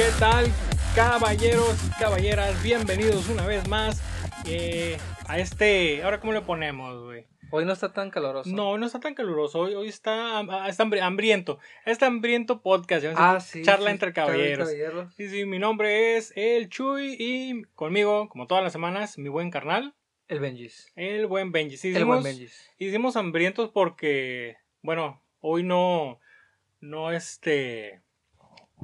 [0.00, 0.46] ¿Qué tal,
[0.94, 2.62] caballeros y caballeras?
[2.62, 4.00] Bienvenidos una vez más
[4.46, 4.96] eh,
[5.28, 6.02] a este.
[6.02, 7.26] Ahora, ¿cómo le ponemos, güey?
[7.50, 8.48] Hoy no está tan caluroso.
[8.48, 9.58] No, no está tan caluroso.
[9.58, 11.58] Hoy, hoy está, ah, está hambriento.
[11.84, 13.04] Está hambriento podcast.
[13.14, 13.60] Ah, sí.
[13.60, 14.70] Charla sí, entre caballeros.
[15.18, 19.50] Sí, sí, mi nombre es El Chuy y conmigo, como todas las semanas, mi buen
[19.50, 19.94] carnal,
[20.28, 20.90] El Benjis.
[20.96, 21.76] el buen Benji.
[21.76, 22.70] Sí, El buen Benjis.
[22.78, 26.20] Hicimos hambrientos porque, bueno, hoy no,
[26.80, 28.00] no este,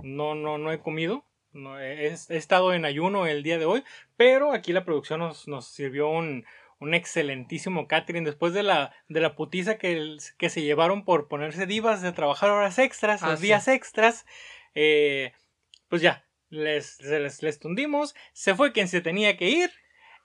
[0.03, 1.25] no, no, no he comido.
[1.53, 3.83] No, he, he estado en ayuno el día de hoy,
[4.17, 6.45] pero aquí la producción nos, nos sirvió un,
[6.81, 11.29] un excelentísimo catering después de la, de la putiza que, el- que se llevaron por
[11.29, 13.47] ponerse divas de trabajar horas extras, Ah, los sí.
[13.47, 14.27] días extras.
[14.75, 15.33] eh,
[15.89, 19.71] pues ya, les, les, les tundimos, se fue quien se tenía que ir.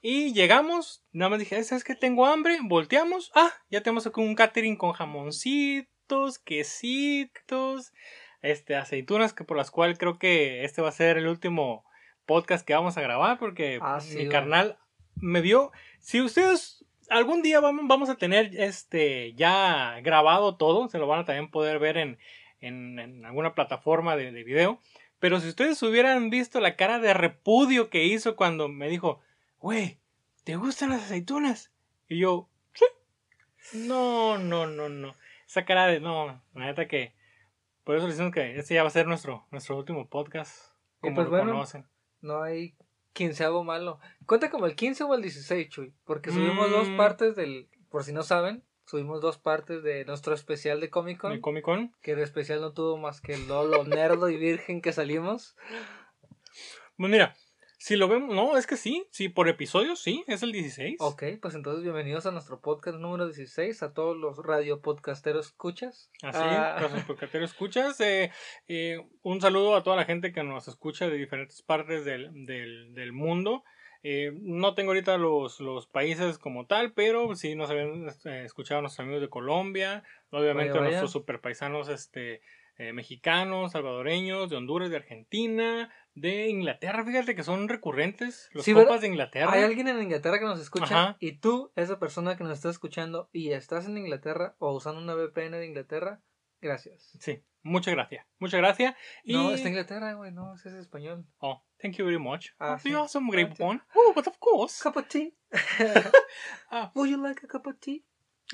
[0.02, 4.36] Y llegamos, nada más dije, ¿sabes que Tengo hambre, volteamos, ah, ya tenemos aquí un
[4.36, 7.94] catering con jamoncitos, quesitos,
[8.42, 11.84] este, aceitunas, que por las cuales creo que este va a ser el último
[12.26, 14.78] podcast que vamos a grabar, porque Ah, sí, mi carnal
[15.16, 20.98] me vio, si ustedes algún día vamos, vamos a tener este ya grabado todo, se
[20.98, 22.18] lo van a también poder ver en,
[22.62, 24.80] en, en alguna plataforma de, de video,
[25.20, 29.20] pero si ustedes hubieran visto la cara de repudio que hizo cuando me dijo,
[29.60, 30.00] güey,
[30.44, 31.72] ¿te gustan las aceitunas?
[32.08, 32.86] Y yo, sí.
[33.74, 35.14] No, no, no, no.
[35.48, 37.14] Esa cara de, no, la neta que,
[37.84, 41.02] por eso le decimos que este ya va a ser nuestro, nuestro último podcast, Y
[41.02, 41.88] como pues lo bueno, conocen.
[42.22, 42.76] No hay
[43.14, 44.00] quinceavo malo.
[44.26, 45.94] Cuenta como el 15 o el 16, Chuy.
[46.06, 46.98] Porque subimos dos Mm.
[46.98, 47.68] partes del.
[47.90, 51.32] Por si no saben, subimos dos partes de nuestro especial de Comic Con.
[51.34, 51.92] El Comic Con.
[52.02, 55.58] Que el especial no tuvo más que lo, lo nerdo y virgen que salimos.
[56.98, 57.36] Pues mira,
[57.84, 60.98] si lo vemos, no, es que sí, sí, por episodio, sí, es el 16.
[61.00, 63.82] Ok, pues entonces bienvenidos a nuestro podcast número 16.
[63.82, 66.12] A todos los radio podcasteros escuchas.
[66.22, 66.78] Así, Ah.
[66.80, 68.00] los podcasteros escuchas.
[68.00, 68.30] eh,
[68.68, 72.94] eh, un saludo a toda la gente que nos escucha de diferentes partes del, del,
[72.94, 73.64] del mundo.
[74.04, 78.78] Eh, no tengo ahorita los, los países como tal, pero sí nos habían eh, escuchado
[78.78, 80.90] a nuestros amigos de Colombia, obviamente Vaya, a vaya.
[80.92, 82.42] nuestros superpaisanos este,
[82.78, 88.74] eh, mexicanos, salvadoreños, de Honduras, de Argentina, de Inglaterra, fíjate que son recurrentes los Sí,
[88.74, 89.52] de Inglaterra.
[89.52, 91.18] Hay alguien en Inglaterra que nos escucha Ajá.
[91.20, 95.16] y tú, esa persona que nos está escuchando y estás en Inglaterra o usando una
[95.16, 96.22] VPN de Inglaterra,
[96.62, 97.18] gracias.
[97.20, 98.96] Sí, muchas gracias, muchas gracias.
[99.24, 99.34] Y...
[99.34, 101.26] No, está Inglaterra, güey, no, es español.
[101.40, 102.50] Oh, thank you very much.
[102.60, 102.90] Ah, sí.
[102.90, 103.64] you awesome, Ah, great sí.
[103.64, 103.82] one.
[103.96, 104.82] Oh, but of course.
[104.84, 105.34] Cup of tea.
[106.72, 108.06] Ah, Would you like a cup of tea?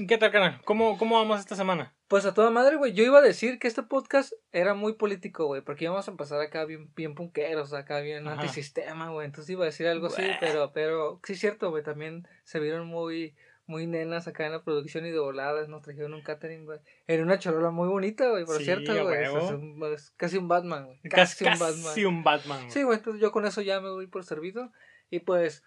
[0.08, 0.62] ¿Qué tal, canal?
[0.64, 1.96] ¿Cómo, ¿Cómo vamos esta semana?
[2.08, 2.94] Pues a toda madre, güey.
[2.94, 6.40] Yo iba a decir que este podcast era muy político, güey, porque íbamos a empezar
[6.40, 8.40] acá bien, bien punqueros, acá bien Ajá.
[8.40, 9.26] antisistema, güey.
[9.26, 11.84] Entonces iba a decir algo así, pero, pero sí es cierto, güey.
[11.84, 13.36] También se vieron muy,
[13.66, 15.68] muy nenas acá en la producción y de voladas.
[15.68, 16.80] Nos trajeron un catering, güey.
[17.08, 19.24] Era una chorola muy bonita, güey, por Sí, cierto, güey.
[19.24, 21.00] Es, es un- es casi un Batman, güey.
[21.10, 21.84] Casi, Casi un Batman.
[21.86, 22.72] casi un Batman.
[22.72, 24.72] Sí, güey, entonces yo con eso ya me doy por servido.
[25.10, 25.64] Y pues,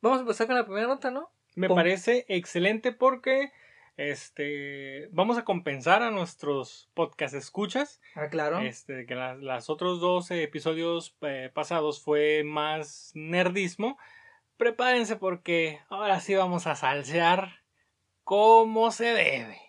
[0.00, 1.30] vamos a empezar con la primera nota, ¿no?
[1.56, 3.52] Me Pon- parece excelente porque
[3.96, 8.00] este vamos a compensar a nuestros podcast escuchas.
[8.14, 8.60] Ah, claro.
[8.60, 13.98] Este, que las, las otros dos episodios eh, pasados fue más nerdismo.
[14.56, 17.64] Prepárense porque ahora sí vamos a salsear
[18.24, 19.60] como se debe.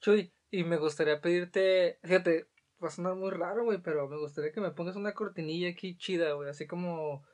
[0.00, 2.46] Chuy, y me gustaría pedirte, fíjate,
[2.82, 5.96] va a sonar muy raro, güey, pero me gustaría que me pongas una cortinilla aquí
[5.96, 7.24] chida, güey, así como,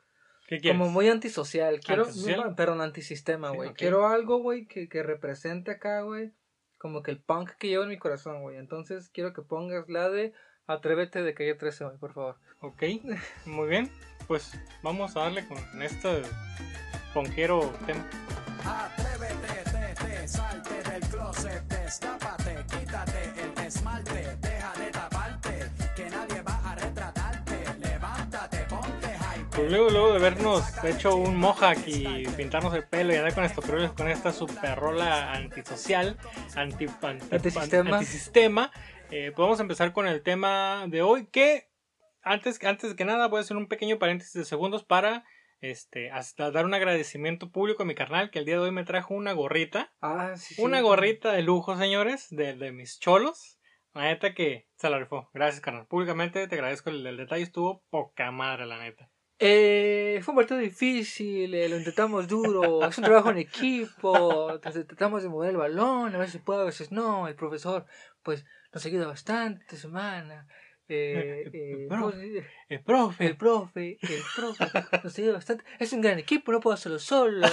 [0.51, 0.77] ¿Qué quieres?
[0.77, 2.55] como muy antisocial, quiero, ¿Antisocial?
[2.57, 6.33] pero antisistema, Sí, güey, quiero algo, güey, que, que represente acá, güey,
[6.77, 10.09] como que el punk que llevo en mi corazón, güey, entonces quiero que pongas la
[10.09, 10.33] de
[10.67, 12.35] Atrévete de Calle 13, güey, por favor.
[12.59, 12.83] Ok,
[13.45, 13.89] muy bien.
[14.27, 14.51] Pues
[14.83, 16.21] vamos a darle con este
[17.13, 18.05] ponquero tema.
[29.55, 33.43] Pues luego, luego de habernos hecho un mohawk y pintarnos el pelo y andar con
[33.43, 33.65] estos
[33.95, 36.17] con esta super rola antisocial,
[36.55, 37.97] anti, anti- Antisistema.
[37.97, 38.71] antisistema,
[39.11, 41.69] eh, pues vamos a empezar con el tema de hoy que
[42.21, 45.25] antes, antes que nada voy a hacer un pequeño paréntesis de segundos para
[45.59, 48.85] este, hasta dar un agradecimiento público a mi carnal que el día de hoy me
[48.85, 49.93] trajo una gorrita.
[50.01, 50.83] Ah, sí, Una sí.
[50.83, 53.59] gorrita de lujo, señores, de, de mis cholos.
[53.93, 55.29] La neta que se la rifó.
[55.33, 55.85] Gracias, carnal.
[55.85, 57.43] Públicamente te agradezco el, el detalle.
[57.43, 59.10] Estuvo poca madre, la neta.
[59.43, 65.23] Eh, fue un partido difícil, eh, lo intentamos duro, es un trabajo en equipo, tratamos
[65.23, 67.87] de mover el balón, a veces puede, a veces no, el profesor
[68.21, 70.47] pues nos ayuda bastante semana,
[70.87, 73.25] eh, eh, eh, El profe.
[73.25, 74.65] el profe, el profe
[75.03, 77.47] nos ayuda bastante, es un gran equipo, no puedo hacerlo solo.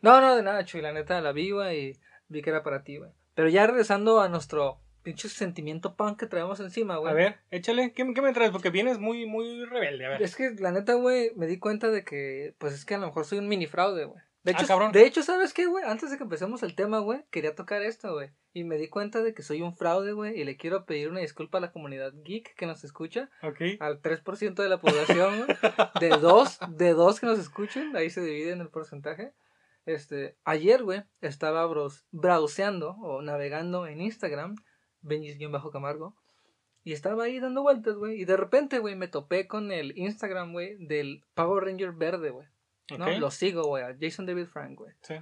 [0.00, 1.92] No, no, de nada, Chuy, la neta la vi, güey, y
[2.28, 3.10] vi que era para ti, güey.
[3.34, 7.10] Pero ya regresando a nuestro pinche sentimiento punk que traemos encima, güey.
[7.10, 7.92] A ver, échale.
[7.94, 8.50] ¿Qué, qué me traes?
[8.50, 10.04] Porque vienes muy, muy rebelde.
[10.04, 10.22] A ver.
[10.22, 13.06] Es que la neta, güey, me di cuenta de que, pues es que a lo
[13.06, 14.20] mejor soy un mini fraude, güey.
[14.44, 14.92] De Ah, hecho, cabrón.
[14.92, 15.84] de hecho, ¿sabes qué, güey?
[15.84, 18.30] Antes de que empecemos el tema, güey, quería tocar esto, güey.
[18.52, 20.38] Y me di cuenta de que soy un fraude, güey.
[20.38, 23.30] Y le quiero pedir una disculpa a la comunidad geek que nos escucha.
[23.42, 23.60] Ok.
[23.80, 25.58] Al 3% de la población, güey.
[26.00, 27.96] De dos, de dos que nos escuchen.
[27.96, 29.32] Ahí se divide en el porcentaje.
[29.86, 31.66] Este, ayer, güey, estaba
[32.12, 34.54] browseando o navegando en Instagram.
[35.02, 36.14] Benjis-Bajo Camargo.
[36.84, 38.20] Y estaba ahí dando vueltas, güey.
[38.20, 42.46] Y de repente, güey, me topé con el Instagram, güey, del Power Ranger verde, güey.
[42.96, 43.10] ¿no?
[43.18, 44.94] Lo sigo, güey, a Jason David Frank, güey.
[45.02, 45.14] Sí.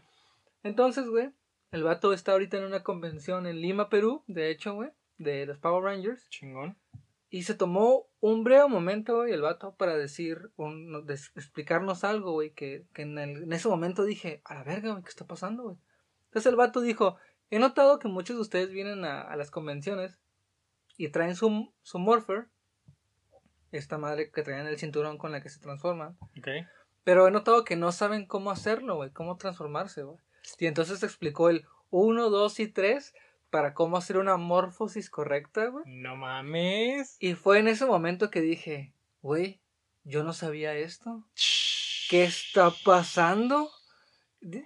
[0.63, 1.31] Entonces, güey,
[1.73, 5.59] el vato está ahorita en una convención en Lima, Perú, de hecho, güey, de los
[5.59, 6.29] Power Rangers.
[6.31, 6.77] Chingón.
[7.29, 12.53] Y se tomó un breve momento, güey, el vato para decir, un, explicarnos algo, güey,
[12.53, 15.65] que, que en, el- en ese momento dije, a la verga, güey, ¿qué está pasando,
[15.65, 15.77] güey?
[16.27, 17.17] Entonces el vato dijo,
[17.51, 20.19] he notado que muchos de ustedes vienen a, a las convenciones
[20.97, 22.49] y traen su, su Morpher,
[23.73, 26.49] esta madre que traen el cinturón con la que se transforman, Ok.
[27.05, 30.19] pero he notado que no saben cómo hacerlo, güey, cómo transformarse, güey.
[30.59, 33.15] Y entonces explicó el 1, 2 y 3
[33.51, 35.85] para cómo hacer una morfosis correcta, güey.
[35.87, 37.17] No mames.
[37.21, 39.61] Y fue en ese momento que dije, güey,
[40.05, 41.25] yo no sabía esto.
[42.09, 43.71] ¿Qué está pasando?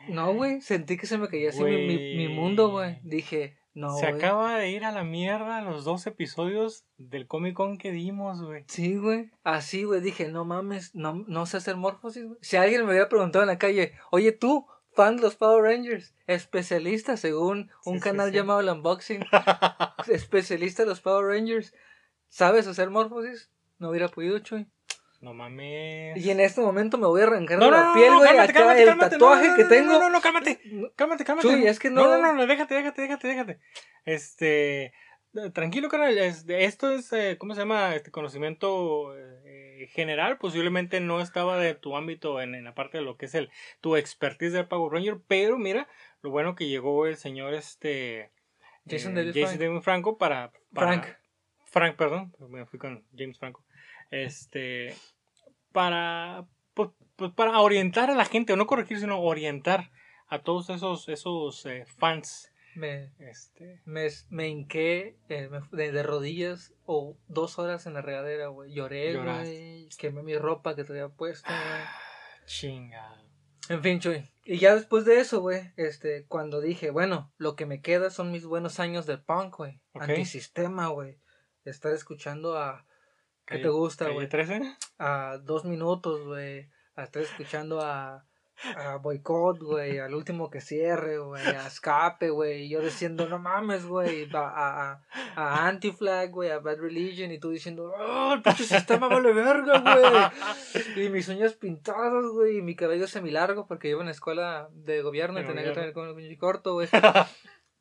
[0.09, 2.99] No, güey, sentí que se me caía así mi, mi- mi mundo, güey.
[3.03, 7.79] Dije, no, Se acaba de ir a la mierda los dos episodios del Comic Con
[7.79, 8.65] que dimos, güey.
[8.69, 9.31] Sí, güey.
[9.45, 12.39] Así, güey, dije, no mames, no, no sé hacer morfosis, güey.
[12.43, 16.15] Si alguien me hubiera preguntado en la calle, oye, tú, fan de los Power Rangers,
[16.27, 18.37] especialista según un Sí, sí, canal sí.
[18.37, 19.25] llamado El Unboxing,
[20.09, 21.73] especialista de los Power Rangers,
[22.29, 23.51] ¿sabes hacer morfosis?
[23.79, 24.67] No hubiera podido, Chuy.
[25.21, 26.17] No mames.
[26.17, 28.19] Y en este momento me voy a arrancar No, de no, la no, piel, no,
[28.19, 29.93] güey, cálmate, el tatuaje no, no, que no, tengo.
[29.93, 30.61] No, no, no, cálmate.
[30.97, 31.49] Cálmate, cálmate.
[31.49, 33.59] Chuy, es que No, no- no, no, déjate, déjate, déjate, déjate.
[34.07, 34.93] Este,
[35.53, 36.17] tranquilo, carnal.
[36.17, 37.95] Esto es, eh, ¿cómo se llama?
[37.95, 40.39] Este conocimiento eh, general.
[40.39, 43.51] Posiblemente no estaba de tu ámbito en, en la parte de lo que es el
[43.83, 45.87] tu expertise del Power Ranger, pero mira,
[46.23, 48.31] lo bueno que llegó el señor este
[48.89, 49.61] Jason eh, David Jason Frank.
[49.61, 51.17] David Franco para, para- Frank.
[51.67, 53.65] Frank, perdón, me fui con James Franco.
[54.11, 54.95] Este,
[55.73, 59.91] para, pues, pues, para orientar a la gente, o no corregir, sino orientar
[60.29, 62.53] a todos esos, esos eh, fans.
[62.77, 68.01] Me, Este, me, me hinqué eh, me- de, de rodillas o dos horas en la
[68.03, 68.73] regadera, güey.
[68.73, 69.89] Lloré, güey.
[69.99, 71.83] Quemé mi ropa que traía puesta, güey.
[72.47, 73.17] chinga.
[73.69, 74.29] En fin, Chuy.
[74.45, 78.33] Y ya después de eso, güey, este, cuando dije, bueno, lo que me queda son
[78.33, 79.81] mis buenos años del punk, güey.
[79.93, 80.03] Ok.
[80.03, 81.19] Antisistema, güey.
[81.65, 82.87] Estar escuchando a...
[83.51, 84.29] ¿Qué te gusta, güey?
[84.29, 84.77] 13?
[84.99, 86.71] A dos minutos, güey.
[86.95, 88.25] A estar escuchando a...
[88.77, 89.99] A Boycott, güey.
[89.99, 91.45] Al último que cierre, güey.
[91.47, 92.65] A Escape, güey.
[92.65, 94.29] Y yo diciendo, no mames, güey.
[94.35, 95.03] A, a,
[95.35, 96.51] a, Anti-Flag, güey.
[96.51, 97.33] A Bad Religion.
[97.33, 101.07] Y tú diciendo, oh, el pinche sistema vale verga, güey.
[101.07, 102.59] Y mis uñas pintadas, güey.
[102.59, 105.93] Y mi cabello semilargo porque iba en la escuela de gobierno y tenía que tener
[105.95, 106.89] con el corto, güey.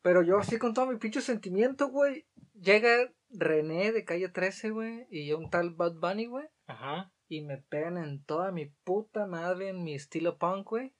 [0.02, 2.26] Pero yo así con todo mi pinche sentimiento, güey.
[2.54, 5.06] Llega René de calle 13, güey.
[5.10, 6.46] Y un tal Bad Bunny, güey.
[6.66, 7.12] Ajá.
[7.28, 10.92] Y me pegan en toda mi puta madre en mi estilo punk, güey.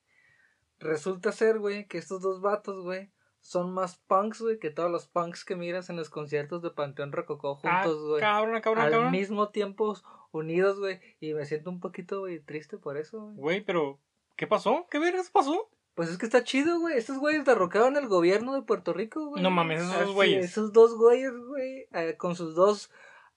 [0.79, 5.07] Resulta ser, güey, que estos dos vatos, güey, son más punks, güey, que todos los
[5.07, 8.21] punks que miras en los conciertos de Panteón Rococó Ah, juntos, güey.
[8.21, 9.11] cabrón, cabrón, al cabrón.
[9.11, 9.95] mismo tiempo
[10.31, 10.99] unidos, güey.
[11.19, 13.35] Y me siento un poquito, güey, triste por eso, güey.
[13.35, 13.99] Güey, pero,
[14.37, 14.87] ¿qué pasó?
[14.89, 15.69] ¿Qué vergas pasó?
[15.93, 16.97] Pues es que está chido, güey.
[16.97, 19.43] Estos güeyes derrocaron el gobierno de Puerto Rico, güey.
[19.43, 20.45] No mames, esos dos güeyes.
[20.45, 22.89] Esos dos güeyes, güey, eh, con sus dos...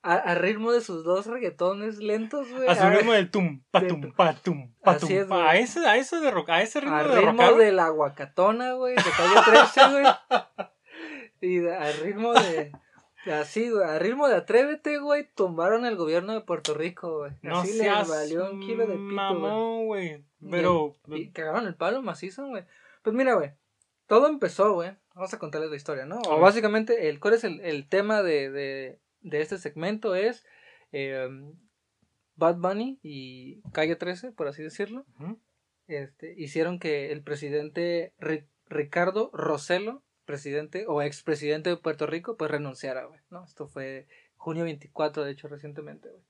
[0.06, 2.68] A, a ritmo de sus dos reggaetones lentos, güey.
[2.68, 5.11] A su a- ritmo del tum, patum, patum, Así patum.
[5.11, 7.88] es, a ese, a ese de rock, a ese ritmo a de ritmo de la
[7.88, 10.04] guacatona, güey, de calle 13, güey.
[11.40, 12.70] Y a ritmo de.
[13.32, 17.32] Así, güey, a ritmo de atrévete, güey, tumbaron el gobierno de Puerto Rico, güey.
[17.42, 19.14] No Así seas les valió un kilo de pito, güey.
[19.14, 20.24] mamón, güey.
[20.50, 22.64] Pero, Y cagaron el palo macizo, güey.
[23.02, 23.52] Pues mira, güey,
[24.06, 24.92] todo empezó, güey.
[25.14, 26.20] Vamos a contarles la historia, ¿no?
[26.28, 30.14] O básicamente, el, ¿cuál es el, el tema de, de, de este segmento?
[30.14, 30.44] Es
[30.92, 31.28] eh,
[32.36, 35.06] Bad Bunny y Calle 13, por así decirlo.
[35.86, 42.50] Este, hicieron que el presidente Ri- Ricardo Rossello, presidente o expresidente de Puerto Rico, pues
[42.50, 43.44] renunciara, güey, ¿no?
[43.44, 46.22] Esto fue junio 24, de hecho, recientemente, güey.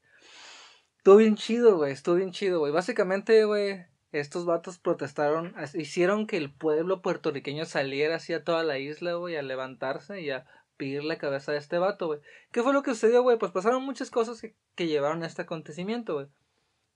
[0.98, 2.72] Estuvo bien chido, güey, estuvo bien chido, güey.
[2.72, 9.14] Básicamente, güey, estos vatos protestaron, hicieron que el pueblo puertorriqueño saliera hacia toda la isla,
[9.14, 10.46] güey, a levantarse y a
[10.76, 12.20] pedir la cabeza de este vato, güey.
[12.52, 13.38] ¿Qué fue lo que sucedió, güey?
[13.38, 16.26] Pues pasaron muchas cosas que, que llevaron a este acontecimiento, güey.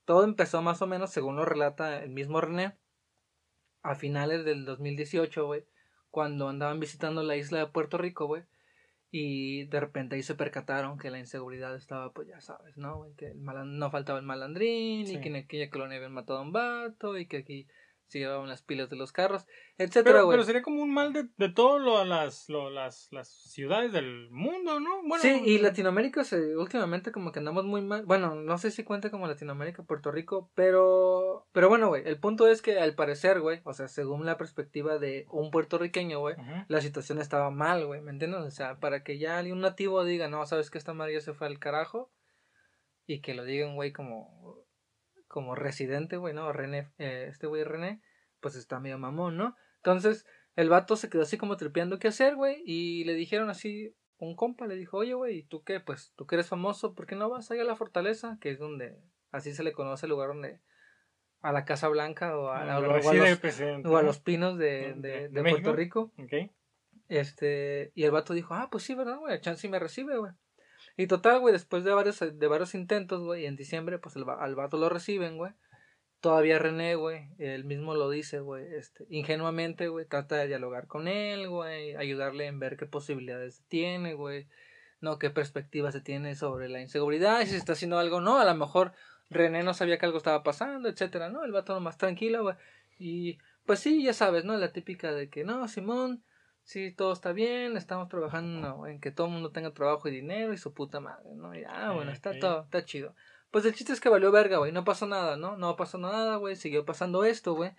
[0.05, 2.75] Todo empezó más o menos, según lo relata el mismo René,
[3.83, 5.65] a finales del 2018, güey,
[6.11, 8.43] cuando andaban visitando la isla de Puerto Rico, güey.
[9.11, 12.97] Y de repente ahí se percataron que la inseguridad estaba, pues ya sabes, ¿no?
[12.97, 13.13] güey?
[13.15, 15.15] Que el malan- no faltaba el malandrín Sí.
[15.15, 17.67] y que en aquella colonia habían matado a un vato y que aquí
[18.09, 19.47] se llevaban las pilas de los carros,
[19.77, 20.35] etcétera, Pero, güey.
[20.35, 24.79] pero sería como un mal de, de todas las, lo- las, las ciudades del mundo,
[24.79, 25.01] ¿no?
[25.07, 28.03] Bueno, sí, y Latinoamérica se, últimamente como que andamos muy mal.
[28.05, 32.47] Bueno, no sé si cuenta como Latinoamérica, Puerto Rico, pero pero bueno, güey, el punto
[32.47, 36.35] es que al parecer, güey, o sea, según la perspectiva de un puertorriqueño, güey,
[36.67, 38.41] la situación estaba mal, güey, ¿me entiendes?
[38.41, 41.33] O sea, para que ya un nativo diga, no, sabes que esta madre ya se
[41.33, 42.11] fue al carajo,
[43.05, 44.63] y que lo diga un güey como,
[45.29, 46.51] como residente, güey, ¿no?
[46.51, 48.01] René, eh, este güey René,
[48.41, 49.55] pues está medio mamón, ¿no?
[49.77, 50.25] Entonces,
[50.57, 54.35] el vato se quedó así como tripeando qué hacer, güey, y le dijeron así, un
[54.35, 55.79] compa le dijo, oye, güey, ¿y tú qué?
[55.79, 58.37] Pues tú que eres famoso, ¿por qué no vas ahí a la fortaleza?
[58.41, 58.99] Que es donde,
[59.31, 60.59] así se le conoce el lugar donde,
[61.41, 63.39] a la Casa Blanca o a, o a- o a los-
[63.89, 65.41] o a los pinos de, De- de.
[65.51, 66.11] Puerto Rico.
[67.07, 69.39] Este, y el vato dijo, ah, pues sí, ¿verdad, güey?
[69.41, 70.31] Chance me recibe, güey.
[70.99, 74.55] Y total, güey, después de varios, de varios intentos, güey, en diciembre, pues el, al
[74.55, 75.53] vato lo reciben, güey.
[76.19, 81.07] Todavía René, güey, él mismo lo dice, güey, este, ingenuamente, güey, trata de dialogar con
[81.07, 84.49] él, güey, ayudarle en ver qué posibilidades tiene, güey,
[84.99, 88.43] no, qué perspectiva se tiene sobre la inseguridad, si se está haciendo algo, no, a
[88.43, 88.91] lo mejor
[89.29, 91.45] René no sabía que algo estaba pasando, etcétera, ¿no?
[91.45, 92.55] El vato más tranquilo, güey.
[92.97, 94.57] Y pues sí, ya sabes, ¿no?
[94.57, 96.25] La típica de que, no, Simón,
[96.69, 100.53] sí, todo está bien, estamos trabajando en que todo el mundo tenga trabajo y dinero
[100.53, 101.55] y su puta madre, ¿no?
[101.55, 103.15] Y, ah, bueno, está todo, está chido.
[103.49, 105.57] Pues el chiste es que valió verga, güey, no pasó nada, ¿no?
[105.57, 107.71] No pasó nada, güey, siguió pasando esto, güey.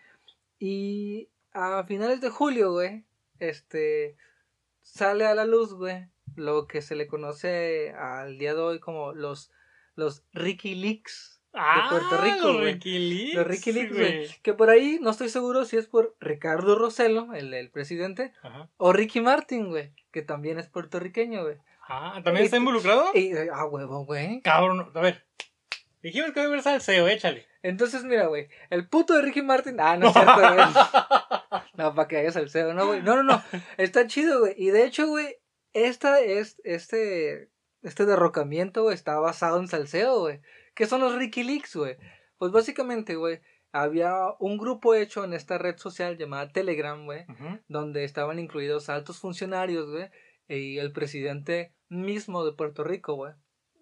[0.58, 3.04] Y a finales de julio, güey,
[3.38, 4.16] este,
[4.82, 9.12] sale a la luz, güey, lo que se le conoce al día de hoy como
[9.12, 9.52] los,
[9.94, 12.62] los Ricky Leaks Ah, Puerto Rico, los.
[12.64, 14.28] Ricky los Ricky Leaks, güey.
[14.42, 18.68] Que por ahí no estoy seguro si es por Ricardo Roselo, el, el presidente, Ajá.
[18.76, 21.56] o Ricky Martin, güey, que también es puertorriqueño, güey.
[21.88, 23.06] Ah, ¿también está involucrado?
[23.14, 24.40] Y, ah, huevo, güey.
[24.42, 25.24] Cabrón, a ver.
[26.02, 27.46] Dijimos que iba a haber salseo, échale.
[27.62, 29.80] Entonces, mira, güey, el puto de Ricky Martin.
[29.80, 30.66] Ah, no es cierto, güey.
[31.74, 33.02] No, para que hagas el CEO, no, güey.
[33.02, 33.42] No, no, no.
[33.78, 34.54] Está chido, güey.
[34.56, 35.36] Y de hecho, güey,
[35.72, 37.48] esta es, este,
[37.82, 40.40] este derrocamiento, güey, está basado en salseo, güey.
[40.74, 41.96] ¿Qué son los Ricky Leaks, güey?
[42.38, 43.40] Pues básicamente, güey,
[43.72, 47.24] había un grupo hecho en esta red social llamada Telegram, güey,
[47.68, 50.08] donde estaban incluidos altos funcionarios, güey,
[50.48, 53.32] y el presidente mismo de Puerto Rico, güey.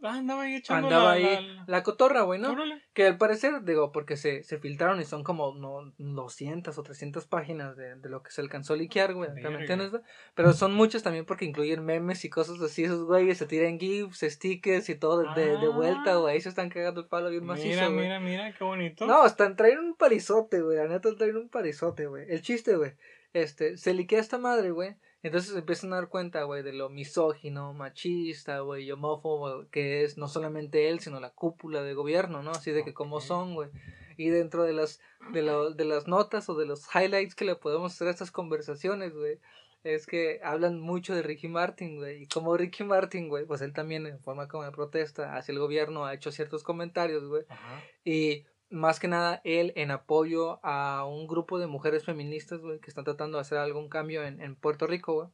[0.03, 2.53] Ah, andaba ahí echando Andaba la, ahí la- la cotorra, güey, ¿no?
[2.53, 2.83] Órale.
[2.93, 7.27] Que al parecer, digo, porque se, se filtraron y son como no, 200 o 300
[7.27, 9.31] páginas de, de lo que se alcanzó a liquear, güey.
[10.35, 12.85] Pero son muchas también porque incluyen memes y cosas así.
[12.85, 16.35] Esos güeyes se tiran gifs, stickers y todo de, de, de vuelta, güey.
[16.35, 18.01] Ahí se están cagando el palo bien macizo, Mira, güey.
[18.01, 19.07] mira, mira, qué bonito.
[19.07, 20.77] No, están traen un parizote, güey.
[20.79, 22.27] La neta traen un parizote, güey.
[22.29, 22.93] El chiste, güey.
[23.33, 24.97] Este, se liquea esta madre, güey.
[25.23, 30.05] Entonces se empiezan a dar cuenta, güey, de lo misógino, machista, güey, y homófobo que
[30.05, 32.53] es no solamente él, sino la cúpula de gobierno, ¿no?
[32.53, 33.23] Así de que como Ok.
[33.23, 33.71] son, güey.
[34.17, 35.01] Y dentro de las,
[35.33, 38.31] de, lo- de las notas o de los highlights que le podemos hacer a estas
[38.31, 39.39] conversaciones, güey,
[39.85, 42.23] es que hablan mucho de Ricky Martin, güey.
[42.23, 45.59] Y como Ricky Martin, güey, pues él también en forma como de protesta hacia el
[45.61, 47.45] gobierno ha hecho ciertos comentarios, güey.
[48.05, 52.91] Y más que nada, él en apoyo a un grupo de mujeres feministas, güey, que
[52.91, 55.29] están tratando de hacer algún cambio en, en Puerto Rico, güey.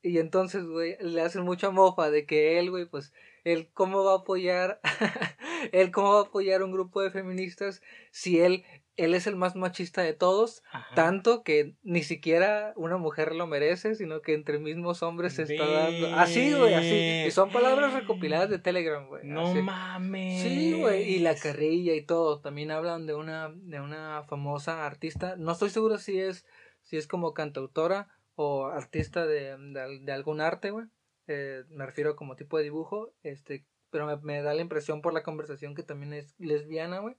[0.00, 3.12] Y entonces, güey, le hacen mucha mofa de que él, güey, pues,
[3.44, 4.80] él cómo va a apoyar,
[5.72, 8.64] él cómo va a apoyar un grupo de feministas si él,
[8.98, 10.94] él es el más machista de todos, Ajá.
[10.94, 15.66] tanto que ni siquiera una mujer lo merece, sino que entre mismos hombres se está
[15.66, 16.14] dando.
[16.16, 17.24] Así, güey, así.
[17.26, 19.24] Y son palabras recopiladas de Telegram, güey.
[19.24, 19.62] No así.
[19.62, 20.42] mames.
[20.42, 22.40] Sí, güey, y la carrilla y todo.
[22.40, 25.36] También hablan de una, de una famosa artista.
[25.36, 26.44] No estoy seguro si es,
[26.82, 30.86] si es como cantautora o artista de, de, de algún arte, güey.
[31.28, 33.12] Eh, me refiero como tipo de dibujo.
[33.22, 37.16] Este, pero me, me da la impresión por la conversación que también es lesbiana, güey.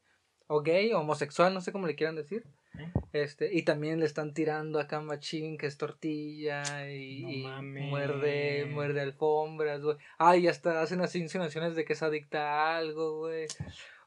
[0.51, 2.43] O gay, homosexual, no sé cómo le quieran decir.
[3.13, 8.65] Este, y también le están tirando acá machín, que es tortilla y, No y muerde,
[8.65, 9.97] muerde alfombras, güey.
[10.17, 13.45] Ay, hasta hacen así insinuaciones de que es adicta a algo, güey.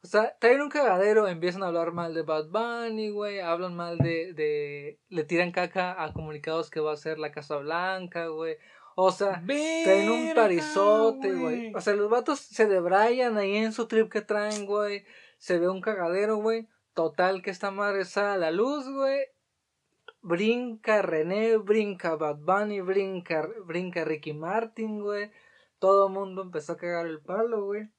[0.03, 3.99] O sea, traen un cagadero, empiezan a hablar mal de Bad Bunny, güey, hablan mal
[3.99, 8.57] de, de, le tiran caca a comunicados que va a ser la Casa Blanca, güey.
[8.97, 11.73] O sea, traen un parizote, güey.
[11.73, 15.05] O sea, los vatos se debrayan ahí en su trip que traen, güey.
[15.43, 16.69] Se ve un cagadero, güey.
[16.95, 19.25] Total que esta madre sale a la luz, güey.
[20.21, 25.33] Brinca René, brinca Bad Bunny, brinca, brinca Ricky Martin, güey.
[25.81, 27.91] Todo el mundo empezó a cagar el palo, güey.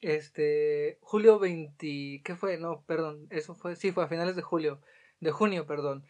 [0.00, 2.56] Este, julio 20, ¿qué fue?
[2.56, 4.80] No, perdón, eso fue, sí, fue a finales de julio,
[5.20, 6.06] de junio, perdón.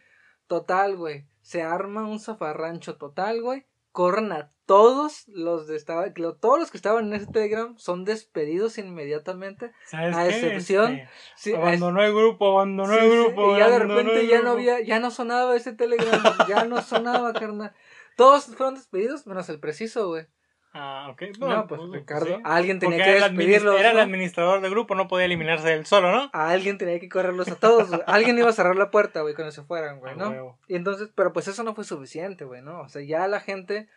[0.47, 3.67] Total, güey, se arma un zafarrancho total, güey.
[3.93, 8.79] Corren a todos los de estaba, todos los que estaban en ese Telegram son despedidos
[8.79, 9.73] inmediatamente.
[9.87, 13.57] ¿Sabes A excepción- Este, Sí, abandonó el grupo, abandonó Sí, el sí, grupo.
[13.57, 17.33] y ya de repente ya no había, ya no sonaba ese Telegram, ya no sonaba,
[17.51, 17.73] carnal.
[18.17, 20.27] Todos fueron despedidos, menos el preciso, güey.
[20.73, 21.23] Ah, ok.
[21.39, 22.43] No, Bueno, pues pues, Ricardo, sí.
[22.45, 23.81] alguien tenía Porque que despedirlos.
[23.81, 26.31] era el administrador del grupo, no podía eliminarse él solo, ¿no?
[26.33, 27.89] A alguien tenía que correrlos a todos.
[28.07, 30.29] Alguien iba a cerrar la puerta, güey, cuando se fueran, güey, A ¿no?
[30.31, 30.59] huevo.
[30.69, 32.83] Y entonces, pero pues eso no fue suficiente, güey, ¿no?
[32.83, 33.89] O sea, ya la gente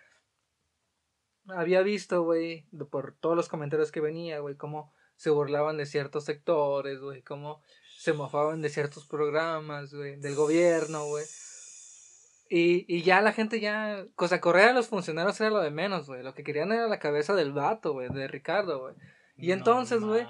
[1.48, 6.25] había visto, güey, por todos los comentarios que venía, güey, cómo se burlaban de ciertos
[6.25, 7.62] sectores, güey, cómo
[7.98, 11.25] se mofaban de ciertos programas, güey, del gobierno, güey.
[12.50, 16.07] Y, y ya la gente ya, cosa, correr a los funcionarios era lo de menos,
[16.07, 16.23] güey.
[16.23, 18.95] Lo que querían era la cabeza del vato, güey, de Ricardo, güey.
[19.38, 20.27] Y No entonces, güey,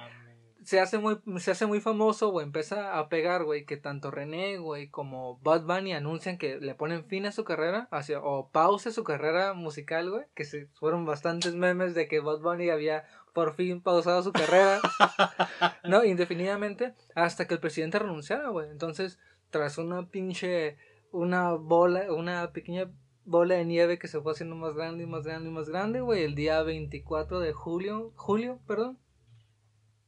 [0.64, 4.58] se hace muy, se hace muy famoso, güey, empieza a pegar, güey, que tanto René,
[4.58, 8.92] güey, como Bad Bunny anuncian que le ponen fin a su carrera, hacia, o pause
[8.92, 13.04] su carrera musical, güey, que se fueron bastantes memes de que Bad Bunny había
[13.34, 14.80] por fin pausado su carrera,
[15.84, 18.70] no, indefinidamente, hasta que el presidente renunciara, güey.
[18.70, 20.78] Entonces, tras una pinche,
[21.14, 22.92] una bola, una pequeña
[23.24, 26.02] bola de nieve que se fue haciendo más grande y más grande y más grande,
[26.02, 29.00] güey, el día 24 de julio, julio, perdón,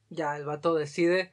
[0.09, 1.31] ya el vato decide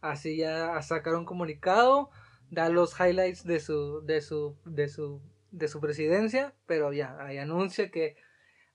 [0.00, 2.10] así ya a sacar un comunicado,
[2.50, 7.38] da los highlights de su, de su, de su, de su presidencia, pero ya, ahí
[7.38, 8.16] anuncia que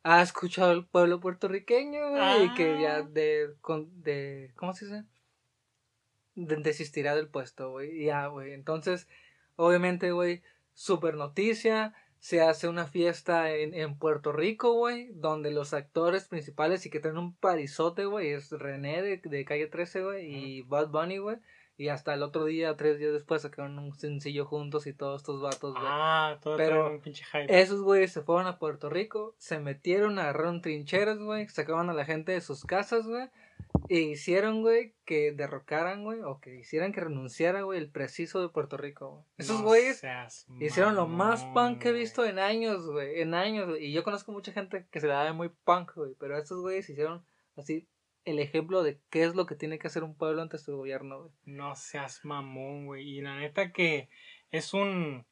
[0.01, 1.99] ha escuchado al pueblo puertorriqueño
[2.43, 3.01] y que ya Ah.
[3.03, 5.03] de, con, de, ¿cómo se dice?
[6.35, 9.07] De- desistirá del puesto, güey, ya, güey, entonces,
[9.59, 10.41] obviamente, güey,
[10.73, 16.85] super noticia, se hace una fiesta en, en Puerto Rico, güey, donde los actores principales
[16.85, 20.89] y que tienen un parizote, güey, es René de, de Calle 13, güey, y Bad
[20.89, 21.37] Bunny, güey.
[21.77, 25.41] Y hasta el otro día, tres días después, sacaron un sencillo juntos y todos estos
[25.41, 25.85] vatos, güey.
[25.87, 27.57] Ah, todo Pero- un pinche hype.
[27.61, 32.03] Esos güeyes se fueron a Puerto Rico, se metieron, agarraron trincheras, güey, sacaban a la
[32.03, 33.29] gente de sus casas, güey,
[33.87, 38.49] e hicieron, güey, que derrocaran, güey, o que hicieran que renunciara, güey, el preciso de
[38.49, 39.25] Puerto Rico, güey.
[39.37, 40.03] Esos No güeyes
[40.59, 43.85] hicieron lo más punk que he visto en años, güey, en años, güey.
[43.85, 46.89] Y yo conozco mucha gente que se la da muy punk, güey, pero estos güeyes
[46.89, 47.87] hicieron así
[48.25, 51.21] el ejemplo de qué es lo que tiene que hacer un pueblo ante su gobierno,
[51.21, 51.31] güey.
[51.45, 53.07] No seas mamón, güey.
[53.07, 54.09] Y la neta que
[54.51, 55.25] es un...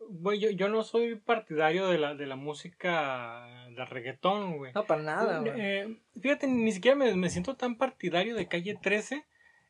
[0.00, 4.72] Güey, yo, yo no soy partidario de la, de la música de reggaetón, güey.
[4.74, 5.52] No, para nada, güey.
[5.56, 9.26] Eh, fíjate, ni siquiera me, me siento tan partidario de Calle 13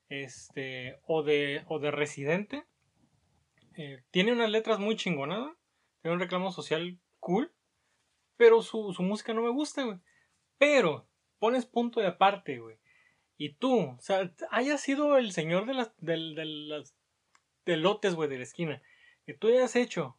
[0.09, 2.65] este, o, de, o de Residente.
[3.77, 5.57] Eh, tiene unas letras muy chingonadas.
[6.03, 7.53] Tiene un reclamo social cool.
[8.37, 9.99] Pero su, su música no me gusta, güey.
[10.59, 12.79] Pero pones punto de aparte, güey.
[13.37, 16.95] Y tú, o sea, hayas sido el señor de las, del, de las
[17.65, 18.83] de lotes, güey, de la esquina.
[19.25, 20.18] Que tú hayas hecho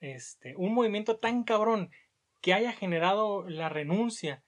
[0.00, 1.90] este, un movimiento tan cabrón
[2.40, 4.42] que haya generado la renuncia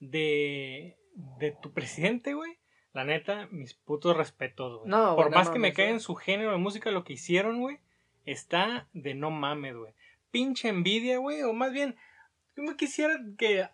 [0.00, 0.96] de,
[1.38, 2.58] de tu presidente, güey.
[2.92, 4.90] La neta, mis putos respetos, güey.
[4.90, 7.60] No, Por no más que me caiga en su género de música, lo que hicieron,
[7.60, 7.78] güey,
[8.24, 9.94] está de no mames, güey.
[10.30, 11.42] Pinche envidia, güey.
[11.42, 11.96] O más bien,
[12.56, 13.66] yo me quisiera que,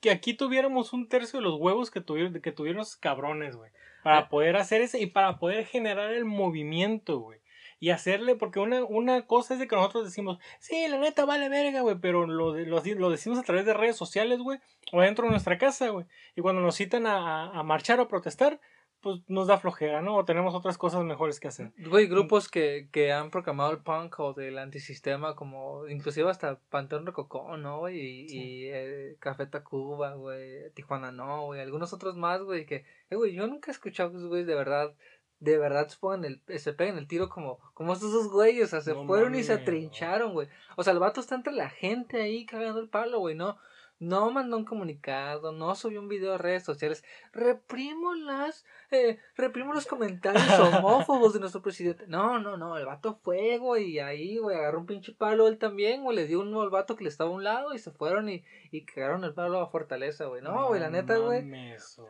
[0.00, 3.70] que aquí tuviéramos un tercio de los huevos que tuvieron, que tuvieron esos cabrones, güey.
[4.02, 4.28] Para Ah.
[4.28, 7.39] poder hacer ese y para poder generar el movimiento, güey.
[7.80, 11.48] Y hacerle, porque una, una cosa es de que nosotros decimos, sí, la neta vale
[11.48, 14.58] verga, güey, pero lo, de- lo, lo decimos a través de redes sociales, güey,
[14.92, 16.04] o dentro de nuestra casa, güey.
[16.36, 18.60] Y cuando nos citan a, a- a marchar o protestar,
[19.00, 20.14] pues nos da flojera, ¿no?
[20.16, 21.72] O tenemos otras cosas mejores que hacer.
[21.78, 27.06] Güey, grupos que, que han proclamado el punk o del antisistema, como inclusive hasta Panteón
[27.06, 27.98] Rococó, ¿no, güey?
[27.98, 28.36] Y, Sí.
[28.38, 33.32] y eh, Café Tacuba, güey, Tijuana no, güey, algunos otros más, güey, que, eh, güey,
[33.32, 34.92] yo nunca he escuchado güeyes de verdad,
[35.40, 38.68] de verdad se, pongan el, se peguen el tiro como, como estos dos güeyes, o
[38.68, 40.48] sea, se No fueron y se atrincharon, güey.
[40.76, 43.58] O sea, el vato está entre la gente ahí cagando el palo, güey, no.
[44.00, 47.04] No mandó un comunicado, no subió un video a redes sociales.
[47.32, 52.06] Reprimo las, eh, reprimo los comentarios homófobos de nuestro presidente.
[52.08, 55.58] No, no, no, el vato fue, güey, y ahí, güey, agarró un pinche palo él
[55.58, 57.90] también, güey, le dio uno al vato que le estaba a un lado y se
[57.90, 60.40] fueron y, y cagaron el palo a Fortaleza, güey.
[60.40, 61.44] No, güey, la neta, güey,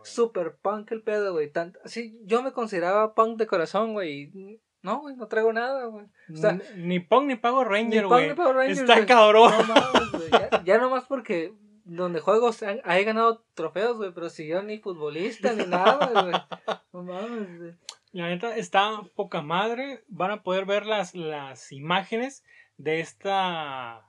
[0.04, 1.52] super punk el pedo, güey.
[1.86, 4.30] Sí, yo me consideraba punk de corazón, güey,
[4.82, 6.06] no, güey, no traigo nada, güey.
[6.32, 8.30] O sea, Ni- ni Pong ni Pago Ranger, güey.
[8.70, 9.06] Está güey.
[9.06, 9.52] cabrón.
[9.52, 10.30] No mames, güey.
[10.30, 11.52] Ya, ya nomás porque
[11.96, 16.22] donde juego se han- he ganado trofeos, güey, pero si yo ni futbolista ni nada,
[16.22, 16.34] güey.
[16.92, 17.72] No mames, güey.
[18.12, 20.02] La neta está poca madre.
[20.08, 22.42] Van a poder ver las, las imágenes
[22.76, 24.06] de esta.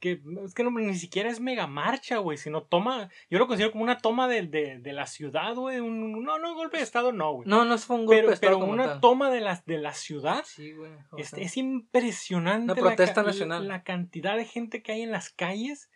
[0.00, 2.36] Que es que no, ni siquiera es mega marcha, güey.
[2.38, 3.10] Sino toma.
[3.30, 5.80] Yo lo considero como una toma de, de, de la ciudad, güey.
[5.80, 7.48] Un, no, no, golpe de estado, no, güey.
[7.48, 9.00] No, no fue un golpe pero de estado pero como una tal.
[9.00, 10.42] toma de la, de la ciudad.
[10.46, 10.92] Sí, güey.
[11.18, 13.68] Es, impresionante Una protesta la, nacional.
[13.68, 15.90] la cantidad de gente que hay en las calles.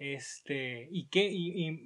[0.00, 1.80] Este, y qué, y, y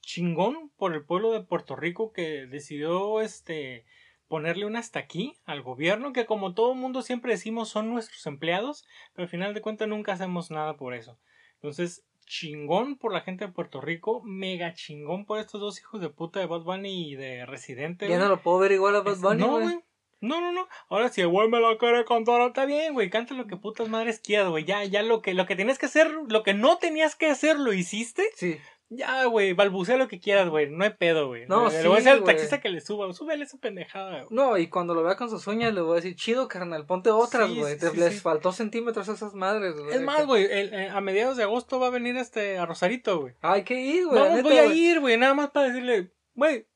[0.00, 3.86] chingón por el pueblo de Puerto Rico que decidió este
[4.26, 8.84] ponerle un hasta aquí al gobierno, que como todo mundo siempre decimos son nuestros empleados,
[9.14, 11.18] pero al final de cuentas nunca hacemos nada por eso.
[11.54, 16.08] Entonces, chingón por la gente de Puerto Rico, mega chingón por estos dos hijos de
[16.08, 18.08] puta de Bad Bunny y de Residente.
[18.08, 19.80] Ya no lo puedo ver igual a Bad Es- Bunny, no, güey.
[20.22, 20.68] No, no, no.
[20.88, 23.10] Ahora si el güey me lo quiere cantar, está bien, güey.
[23.10, 24.64] Canta lo que putas madres quieras, güey.
[24.64, 27.58] Ya, ya lo que, lo que tenías que hacer, lo que no tenías que hacer,
[27.58, 28.24] lo hiciste.
[28.36, 28.58] Sí.
[28.94, 30.68] Ya, güey, balbucea lo que quieras, güey.
[30.70, 31.46] No hay pedo, güey.
[31.48, 33.10] No, le, le sí, voy a decir al taxista que le suba.
[33.14, 34.26] Súbele esa pendejada, güey.
[34.30, 37.08] No, y cuando lo vea con sus uñas le voy a decir, chido, carnal, ponte
[37.10, 37.78] otras, Sí, güey.
[37.80, 38.20] sí, sí, les sí.
[38.20, 39.94] faltó centímetros a esas madres, güey.
[39.94, 43.34] Es más, güey, eh, a mediados de agosto va a venir este a Rosarito, güey.
[43.40, 44.18] Hay que ir, güey.
[44.20, 46.68] Vamos, neta, voy a ir, güey, nada más para decirle, güey,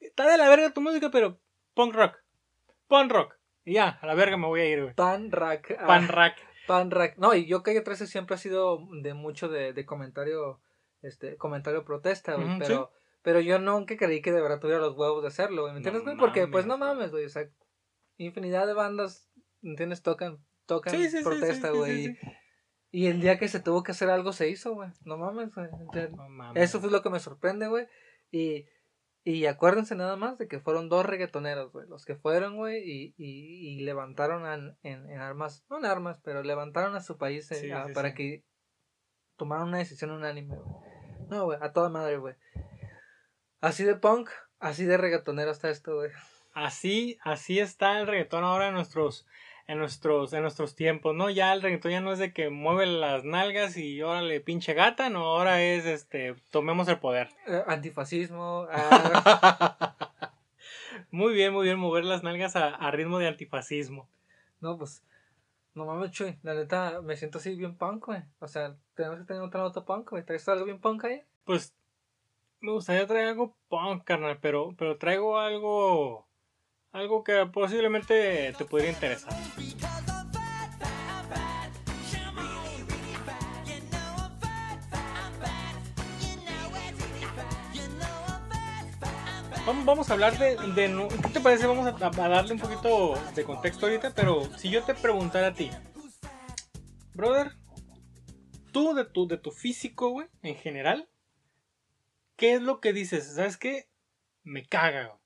[0.00, 1.40] está de la verga tu música, pero
[1.74, 2.21] punk rock.
[2.92, 3.34] Punk rock.
[3.64, 4.94] Y ya, a la verga me voy a ir, güey.
[4.94, 5.78] Pan rack.
[5.80, 6.36] ah, Pan rack.
[6.66, 7.16] Pan rack.
[7.16, 10.60] No, y yo Calle 13 siempre ha sido de mucho de, de comentario,
[11.00, 12.58] este, comentario protesta, güey.
[12.58, 12.90] Pero,
[13.22, 15.72] pero yo nunca creí que de verdad tuviera los huevos de hacerlo, güey.
[15.72, 16.18] ¿Me entiendes, No güey?
[16.18, 17.24] Porque, pues, no mames, güey.
[17.24, 17.48] O sea,
[18.18, 19.30] infinidad de bandas,
[19.62, 20.02] ¿me entiendes?
[20.02, 22.18] Tocan, tocan Sí, sí, sí, protesta, güey.
[22.90, 24.90] Y el día que se tuvo que hacer algo se hizo, güey.
[25.06, 25.68] No mames, güey.
[26.14, 26.62] No mames.
[26.62, 27.86] Eso fue lo que me sorprende, güey.
[28.30, 28.66] Y,
[29.24, 31.86] y acuérdense nada más de que fueron dos reggaetoneros, güey.
[31.88, 36.20] Los que fueron, güey, y, y, y levantaron en, en, en armas, no en armas,
[36.24, 38.14] pero levantaron a su país eh, Sí, a- sí, para sí.
[38.16, 38.44] que
[39.36, 40.68] tomaran una decisión unánime, güey.
[41.28, 42.34] No, güey, a toda madre, güey.
[43.60, 46.10] Así de punk, así de reggaetonero está esto, güey.
[46.52, 49.26] Así, así está el reggaetón ahora en nuestros,
[49.66, 51.30] en nuestros, en nuestros tiempos, ¿no?
[51.30, 55.10] Ya el reggaetón ya no es de que mueve las nalgas y órale pinche gata,
[55.10, 57.28] no, ahora es este, tomemos el poder.
[57.46, 59.94] Eh, antifascismo, ah,
[61.10, 64.08] Muy bien, muy bien, mover las nalgas a, a ritmo de antifascismo.
[64.60, 65.02] no, pues,
[65.74, 66.38] no mames, chuy.
[66.42, 68.22] La neta, me siento así bien punk, güey.
[68.40, 70.24] O sea, tenemos que tener otra nota punk, güey.
[70.24, 71.22] ¿Traes algo bien punk ahí?
[71.44, 71.74] Pues
[72.60, 76.26] me gustaría traer algo punk, carnal, pero, pero traigo algo,
[76.92, 79.32] algo que posiblemente te podría interesar.
[89.84, 90.56] Vamos, a hablar de,
[91.22, 91.66] ¿Qué te parece?
[91.66, 95.54] Vamos a, a darle un poquito de contexto ahorita, pero si yo te preguntara a
[95.54, 95.70] ti,
[97.14, 97.52] brother,
[98.72, 101.08] tú de tu, de tu físico, güey, en general,
[102.36, 103.34] ¿qué es lo que dices?
[103.34, 103.88] ¿Sabes qué?
[104.42, 105.06] Me caga.
[105.06, 105.21] güey.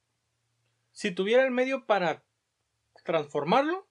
[0.97, 2.25] Si tuviera el medio para
[3.05, 3.87] transformarlo,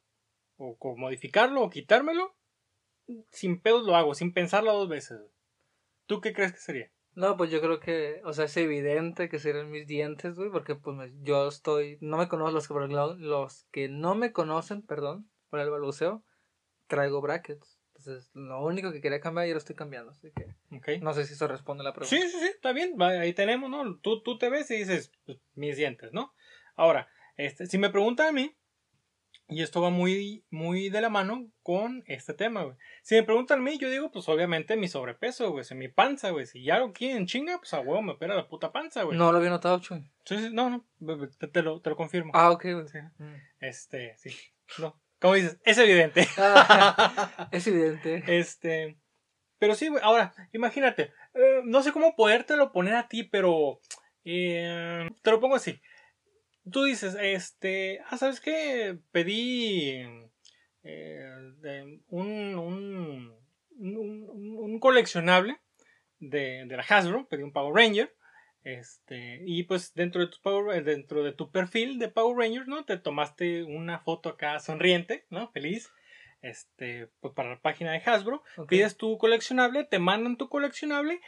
[0.58, 2.36] o modificarlo, o quitármelo,
[3.30, 5.20] sin pedos lo hago, sin pensarlo dos veces.
[6.08, 6.91] ¿Tú qué crees que sería?
[7.13, 10.74] No, pues yo creo que, o sea, es evidente que serían mis dientes, güey, porque
[10.74, 15.30] pues me- yo estoy, no me conozco los que, los que no me conocen, perdón,
[15.52, 16.24] por el balbuceo,
[16.88, 17.80] traigo brackets.
[17.89, 20.56] Entonces, lo único que quería cambiar, yo lo estoy cambiando, así que
[21.02, 22.15] no sé si eso responde a la pregunta.
[22.18, 23.00] Sí, sí, sí, está bien.
[23.00, 24.00] Ahí tenemos, ¿no?
[24.00, 26.34] Tú, tú te ves y dices, pues, mis dientes, ¿no?
[26.75, 27.07] Ahora,
[27.38, 28.55] este, si me preguntan a mí,
[29.47, 32.75] y esto va muy, muy de la mano con este tema, güey.
[33.03, 36.31] Si me preguntan a mí, yo digo, pues obviamente mi sobrepeso, güey, si mi panza,
[36.31, 36.47] güey.
[36.47, 39.17] Si ya lo quieren chinga, pues a huevo me opera la puta panza, güey.
[39.17, 39.99] No lo había notado, Chuy.
[40.25, 42.31] Sí, sí, no, no, te, te lo, te lo confirmo.
[42.33, 42.88] Ah, ok, güey.
[42.88, 42.97] Sí.
[43.19, 43.35] Mm.
[43.59, 44.35] Este, sí.
[44.79, 46.27] No, como dices, es evidente.
[46.38, 48.23] Ah, es evidente.
[48.39, 48.97] Este.
[49.59, 50.01] Pero sí, güey.
[50.03, 51.13] Ahora, imagínate.
[51.35, 53.79] eh, no sé cómo podértelo poner a ti, pero.
[54.23, 55.79] eh, te lo pongo así.
[56.71, 57.99] Tú dices, este.
[58.10, 58.97] Ah, ¿sabes qué?
[59.12, 60.01] Pedí.
[60.84, 61.30] eh,
[61.62, 63.36] de un, un,
[63.78, 65.58] un, un coleccionable
[66.19, 67.28] de, de la Hasbro.
[67.28, 68.15] Pedí un Power Ranger.
[68.63, 72.84] Este, y pues dentro de tu Power, dentro de tu perfil de Power Rangers, ¿no?
[72.84, 75.51] Te tomaste una foto acá sonriente, ¿no?
[75.51, 75.91] Feliz.
[76.41, 78.43] Este, pues para la página de Hasbro.
[78.67, 81.21] Pides tu coleccionable, te mandan tu coleccionable.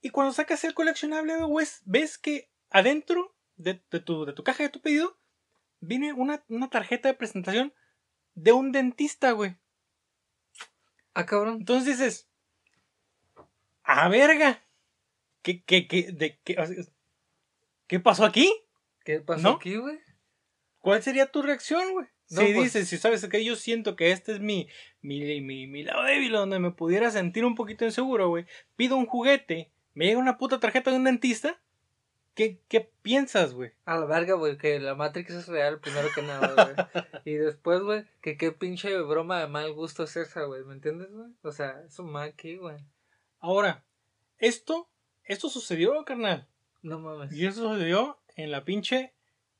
[0.00, 4.62] Y cuando sacas el coleccionable, güey, ves que adentro de, de tu, de tu caja
[4.62, 5.18] de tu pedido
[5.80, 7.72] viene una, una tarjeta de presentación
[8.34, 9.56] de un dentista, güey.
[11.14, 11.56] Ah, cabrón.
[11.58, 12.28] Entonces dices,
[13.82, 14.64] ¡a verga!
[15.42, 16.56] ¿Qué, qué, qué, de, qué,
[17.86, 18.52] ¿qué pasó aquí?
[19.04, 19.50] ¿Qué pasó ¿No?
[19.56, 19.98] aquí, güey?
[20.78, 22.06] ¿Cuál sería tu reacción, güey?
[22.30, 24.68] No, si pues- dices, si sabes que yo siento que este es mi,
[25.00, 28.46] mi, mi, mi lado débil, donde me pudiera sentir un poquito inseguro, güey.
[28.76, 31.60] Pido un juguete, me llega una puta tarjeta de un dentista.
[32.38, 33.72] ¿Qué, qué piensas, güey?
[33.84, 36.76] A la verga, güey, que la Matrix es real primero que nada, güey.
[37.24, 40.62] y después, güey, que qué pinche broma de mal gusto es esa, güey.
[40.62, 41.32] ¿Me entiendes, güey?
[41.42, 42.76] O sea, es un mal aquí, güey.
[43.40, 43.82] Ahora,
[44.38, 44.88] esto,
[45.24, 46.46] esto sucedió, carnal.
[46.80, 47.32] No mames.
[47.32, 49.14] Y eso sucedió en la pinche,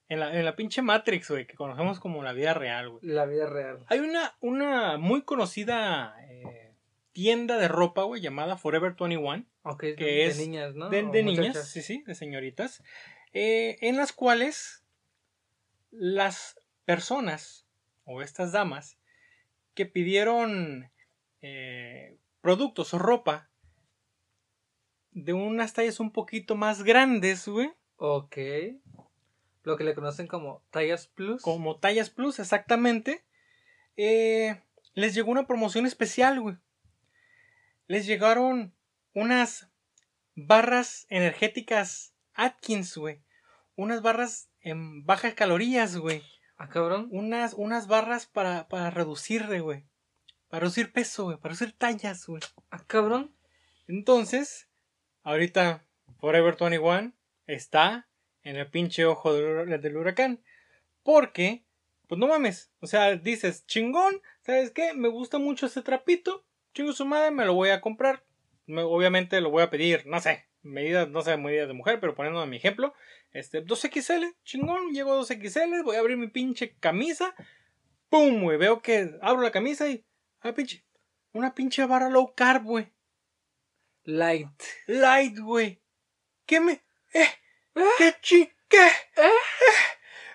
[0.09, 3.01] en la, en la pinche Matrix, güey, que conocemos como la vida real, güey.
[3.03, 3.85] La vida real.
[3.89, 6.77] Hay una, una muy conocida eh,
[7.11, 9.47] tienda de ropa, güey, llamada Forever 21.
[9.77, 10.89] Que de, es de niñas, ¿no?
[10.89, 12.83] de, niñas, sí, sí, de señoritas,
[13.33, 14.85] eh, en las cuales
[15.91, 17.67] las personas
[18.05, 18.99] o estas damas
[19.75, 20.91] que pidieron
[21.43, 23.51] eh, productos o ropa
[25.13, 28.37] de unas tallas un poquito más grandes, güey, Ok.
[29.65, 31.43] Lo que le conocen como tallas plus.
[31.43, 33.25] como tallas plus, exactamente,
[33.97, 34.63] eh,
[34.95, 36.57] les llegó una promoción especial, güey.
[37.89, 38.73] Les llegaron
[39.15, 39.71] unas
[40.35, 43.23] barras energéticas Atkins, güey.
[43.75, 46.23] Unas barras en bajas calorías, güey.
[46.57, 47.09] Ah, cabrón.
[47.11, 49.85] Unas, unas barras para, para reducir, güey.
[50.49, 51.37] Para reducir peso, güey.
[51.37, 52.43] Para reducir tallas, güey.
[52.71, 53.35] Ah, cabrón.
[53.87, 54.69] Entonces,
[55.23, 55.87] ahorita
[56.21, 57.13] Forever 21
[57.47, 58.09] está
[58.43, 60.43] en el pinche ojo del, del huracán.
[61.03, 61.65] Porque,
[62.07, 62.71] pues no mames.
[62.81, 64.95] O sea, dices, chingón, ¿sabes qué?
[64.95, 66.45] Me gusta mucho este trapito.
[66.75, 68.25] Chingo su madre, me lo voy a comprar.
[68.69, 72.15] Me- obviamente lo voy a pedir, no sé, medidas, no sé, medidas de mujer, pero
[72.15, 72.95] poniendo mi ejemplo.
[73.33, 77.35] Este, 2XL, chingón, llego a 2XL, voy a abrir mi pinche camisa.
[78.09, 78.57] ¡Pum, güey!
[78.57, 80.05] Veo que abro la camisa y.
[80.41, 80.85] Ah, pinche.
[81.33, 82.93] Una pinche barra low carb, güey.
[84.05, 84.63] Light.
[84.87, 85.83] Light, güey.
[86.47, 86.81] ¿Qué me.?
[87.13, 87.27] ¡Eh!
[87.99, 88.51] ¿Qué chi?
[88.69, 88.87] ¿Qué?
[89.17, 89.31] Eh,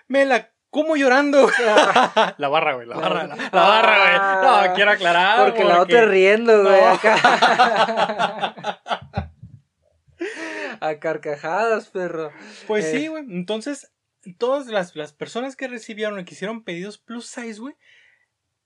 [0.06, 1.48] Me la como llorando.
[2.36, 2.88] la barra, güey.
[2.88, 3.96] La barra, la, la barra,
[4.58, 4.68] güey.
[4.68, 5.44] No, quiero aclarar.
[5.48, 6.88] Porque la otra riendo, güey, No.
[6.88, 8.80] acá.
[10.80, 12.32] A carcajadas, perro.
[12.66, 12.90] Pues Eh.
[12.98, 13.24] sí, güey.
[13.30, 13.92] Entonces,
[14.38, 17.74] todas las, las personas que recibieron y que hicieron pedidos plus size, güey,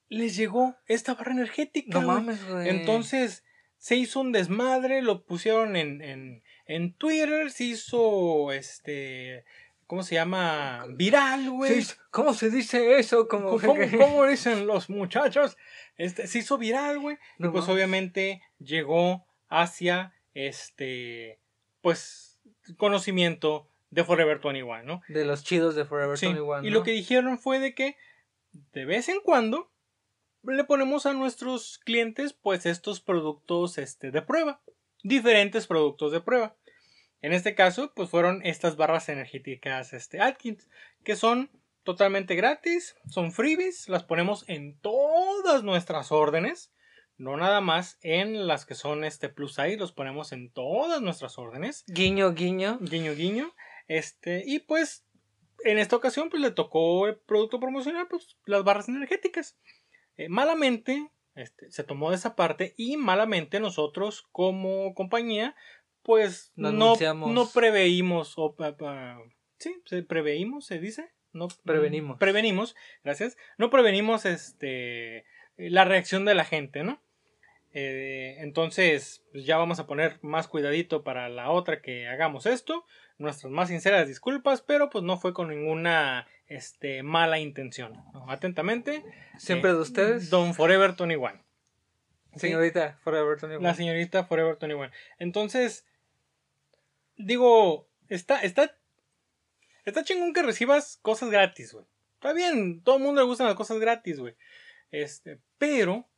[0.08, 2.00] les llegó esta barra energética.
[2.00, 2.16] No güey.
[2.16, 2.68] mames, güey.
[2.70, 3.44] Entonces,
[3.76, 9.44] se hizo un desmadre, lo pusieron en, en, en Twitter, se hizo este.
[9.88, 10.84] ¿Cómo se llama?
[10.90, 11.82] Viral, güey.
[11.82, 13.26] Sí, ¿Cómo se dice eso?
[13.26, 15.56] Como ¿Cómo, cómo dicen los muchachos?
[15.96, 17.16] Este, se hizo viral, güey.
[17.38, 21.40] Y pues obviamente llegó hacia este.
[21.80, 22.38] Pues.
[22.76, 25.00] conocimiento de Forever 21, ¿no?
[25.08, 26.64] De los chidos de Forever Sí, 21.
[26.64, 26.74] Y ¿no?
[26.78, 27.96] lo que dijeron fue de que
[28.74, 29.70] de vez en cuando
[30.42, 34.60] le ponemos a nuestros clientes pues estos productos este, de prueba,
[35.02, 36.56] diferentes productos de prueba.
[37.20, 40.68] En este caso pues fueron estas barras energéticas este, Atkins
[41.04, 41.50] que son
[41.82, 46.72] totalmente gratis, son freebies, las ponemos en todas nuestras órdenes,
[47.16, 51.38] no nada más en las que son este plus size, los ponemos en todas nuestras
[51.38, 51.84] órdenes.
[51.88, 52.78] Guiño, guiño.
[52.80, 53.54] guiño guiño.
[53.88, 55.06] Este y pues
[55.64, 59.56] en esta ocasión pues le tocó el producto promocional pues las barras energéticas.
[60.16, 65.54] Eh, malamente este, se tomó de esa parte y malamente nosotros como compañía
[66.08, 67.30] pues No no, anunciamos.
[67.32, 68.56] no preveímos o
[69.58, 69.74] sí
[70.08, 72.16] preveímos se dice no Prevenimos.
[72.18, 75.26] prevenimos gracias no prevenimos este
[75.58, 76.98] la reacción de la gente no
[77.74, 82.86] eh, entonces, pues ya vamos a poner más cuidadito para la otra que hagamos esto.
[83.18, 87.92] Nuestras más sinceras disculpas, pero pues no fue con ninguna este, mala intención.
[88.14, 88.30] ¿no?
[88.30, 89.04] Atentamente,
[89.36, 90.30] Siempre eh, de ustedes.
[90.30, 91.32] Don Forever 21.
[92.32, 92.40] ¿Sí?
[92.40, 93.60] Señorita Forever 21.
[93.60, 94.90] La señorita Forever 21.
[95.18, 95.84] Entonces,
[97.18, 98.74] digo, está, está,
[99.84, 101.86] está chingón que recibas cosas gratis, güey.
[102.14, 104.34] Está bien, todo el mundo le gustan las cosas gratis, güey.
[104.90, 106.08] Este, pero,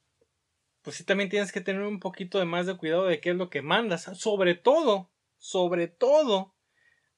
[0.82, 3.36] pues sí también tienes que tener un poquito de más de cuidado de qué es
[3.36, 4.04] lo que mandas.
[4.18, 6.54] Sobre todo, sobre todo,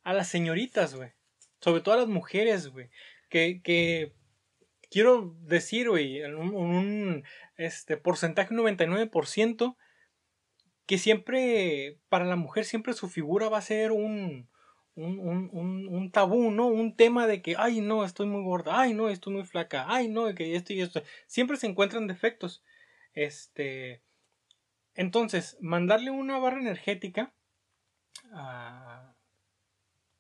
[0.03, 1.13] a las señoritas, güey.
[1.61, 2.91] Sobre todo a las mujeres, güey.
[3.29, 4.15] Que, que
[4.91, 7.25] quiero decir, güey, un, un,
[7.57, 9.77] este, porcentaje 99%,
[10.87, 14.49] que siempre, para la mujer, siempre su figura va a ser un,
[14.95, 16.67] un, un, un, un tabú, ¿no?
[16.67, 20.09] Un tema de que, ay, no, estoy muy gorda, ay, no, estoy muy flaca, ay,
[20.09, 21.03] no, que esto y esto.
[21.27, 22.63] Siempre se encuentran defectos.
[23.15, 24.03] Este.
[24.95, 27.33] Entonces, mandarle una barra energética
[28.33, 29.15] a,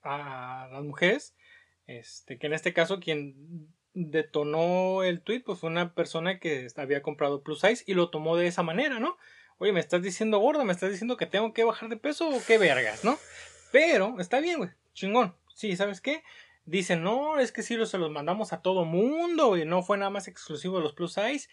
[0.03, 1.37] a las mujeres,
[1.87, 7.03] este, que en este caso quien detonó el tweet, pues fue una persona que había
[7.03, 9.19] comprado plus size y lo tomó de esa manera, ¿no?
[9.59, 12.41] Oye, me estás diciendo gorda, me estás diciendo que tengo que bajar de peso o
[12.47, 13.19] qué vergas, ¿no?
[13.71, 15.35] Pero está bien, güey, chingón.
[15.55, 16.23] Sí, ¿sabes qué?
[16.65, 20.11] Dicen, no, es que sí, se los mandamos a todo mundo y no fue nada
[20.11, 21.49] más exclusivo de los plus size,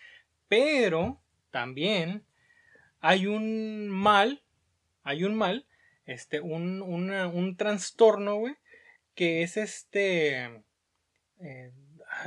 [0.47, 1.19] pero
[1.51, 2.25] también
[2.99, 4.43] hay un mal,
[5.03, 5.65] hay un mal,
[6.05, 8.55] este, un, un trastorno, güey,
[9.15, 10.63] que es este,
[11.39, 11.71] eh,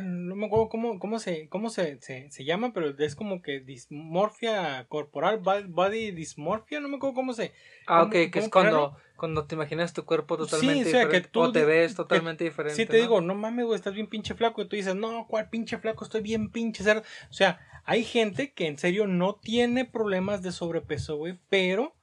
[0.00, 3.60] no me acuerdo cómo, cómo, se, cómo se, se, se llama, pero es como que
[3.60, 7.52] dismorfia corporal, bo- body dysmorphia, no me acuerdo cómo se...
[7.86, 11.00] Ah, ¿cómo- ok, que es cuando, cuando te imaginas tu cuerpo Sí, totalmente o sea,
[11.02, 11.28] que diferente.
[11.30, 12.76] tú o te ves que- totalmente diferente.
[12.76, 13.02] Sí, te ¿no?
[13.02, 14.62] digo, no mames, güey, estás bien pinche flaco.
[14.62, 16.04] Y tú dices, no, ¿cuál pinche flaco?
[16.04, 17.02] Estoy bien pinche cerdo.
[17.30, 21.94] O sea, hay gente que en serio no tiene problemas de sobrepeso, güey, pero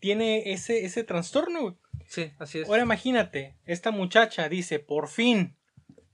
[0.00, 1.74] tiene ese, ese trastorno, güey.
[2.06, 2.68] Sí, así es.
[2.68, 5.56] Ahora imagínate, esta muchacha dice, por fin,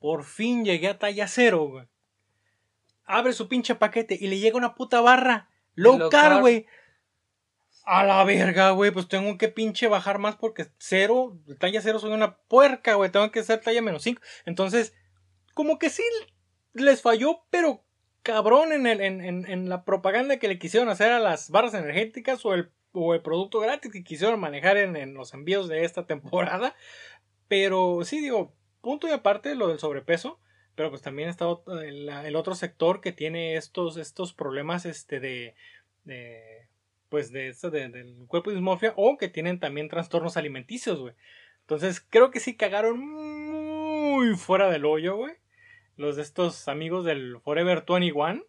[0.00, 1.86] por fin llegué a talla cero, güey.
[3.04, 5.50] Abre su pinche paquete y le llega una puta barra.
[5.74, 6.40] Low, carb.
[6.40, 6.66] güey.
[7.84, 8.90] A la verga, güey.
[8.90, 13.10] Pues tengo que pinche bajar más porque cero, talla cero soy una puerca, güey.
[13.10, 14.22] Tengo que ser talla menos cinco.
[14.46, 14.94] Entonces,
[15.54, 16.02] como que sí
[16.72, 17.84] les falló, pero
[18.22, 21.74] cabrón en, el, en, en, en la propaganda que le quisieron hacer a las barras
[21.74, 25.84] energéticas o el, o el producto gratis que quisieron manejar en, en los envíos de
[25.84, 26.74] esta temporada.
[27.48, 30.40] Pero sí, digo, punto y aparte lo del sobrepeso.
[30.74, 31.46] Pero pues también está
[31.82, 35.54] el, otro sector que tiene estos, estos problemas este de,
[36.04, 36.68] de
[37.08, 41.14] pues de de- del cuerpo dismorfia o que tienen también trastornos alimenticios, güey.
[41.62, 45.34] Entonces creo que sí cagaron muy fuera del hoyo, güey.
[45.96, 48.44] Los de estos amigos del Forever 21.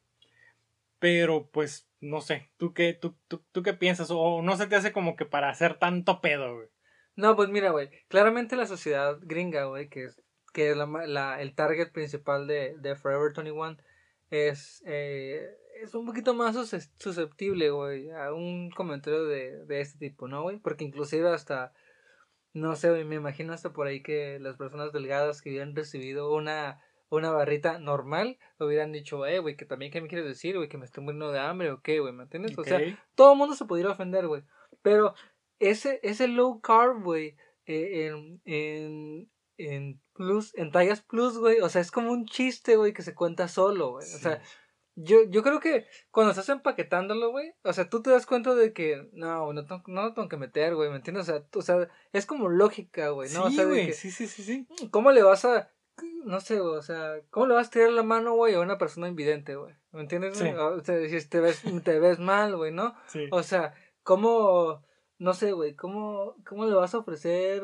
[0.99, 4.09] Pero pues no sé, ¿tú qué, tú, tú, tú qué piensas?
[4.11, 6.67] O no se te hace como que para hacer tanto pedo, güey.
[7.21, 7.89] No, pues mira, güey.
[8.07, 10.21] Claramente la sociedad gringa, güey, que es,
[10.53, 13.77] que es la, la- el target principal de, de Forever 21,
[14.31, 15.47] es, eh,
[15.81, 20.41] es un poquito más sus- susceptible, güey, a un comentario de, de este tipo, ¿no,
[20.43, 20.57] güey?
[20.57, 21.73] Porque inclusive hasta,
[22.53, 26.33] no sé, güey, me imagino hasta por ahí que las personas delgadas que hubieran recibido
[26.33, 30.69] una, una barrita normal hubieran dicho, eh, güey, que también, ¿qué me quieres decir, güey?
[30.69, 32.57] Que me estoy muriendo de hambre o qué, güey, ¿me entiendes?
[32.57, 32.79] O sea,
[33.15, 34.43] todo el mundo se pudiera ofender, güey.
[34.81, 35.13] Pero
[35.61, 41.69] ese, ese low carb, güey, eh, en, en, en plus, en tallas plus, güey, o
[41.69, 44.05] sea, es como un chiste, güey, que se cuenta solo, güey.
[44.13, 44.41] O sea,
[44.95, 48.73] yo, yo creo que cuando estás empaquetándolo, güey, o sea, tú te das cuenta de
[48.73, 51.29] que, no, no, tengo- no lo tengo que meter, güey, ¿me entiendes?
[51.29, 53.45] O sea, o sea, es como lógica, güey, ¿no?
[53.45, 54.67] o sí, sea, de güey, que, sí, sí, sí, sí.
[54.91, 55.71] ¿cómo le vas a,
[56.25, 58.77] no sé, güey, o sea, cómo le vas a tirar la mano, güey, a una
[58.77, 59.73] persona invidente, güey?
[59.91, 60.37] ¿Me entiendes?
[60.37, 60.47] Sí.
[60.47, 62.95] O sea, si te ves, te ves mal, güey, ¿no?
[63.07, 63.27] sí.
[63.31, 64.83] O sea, ¿cómo,
[65.21, 67.63] no sé, güey, cómo, cómo le vas a ofrecer,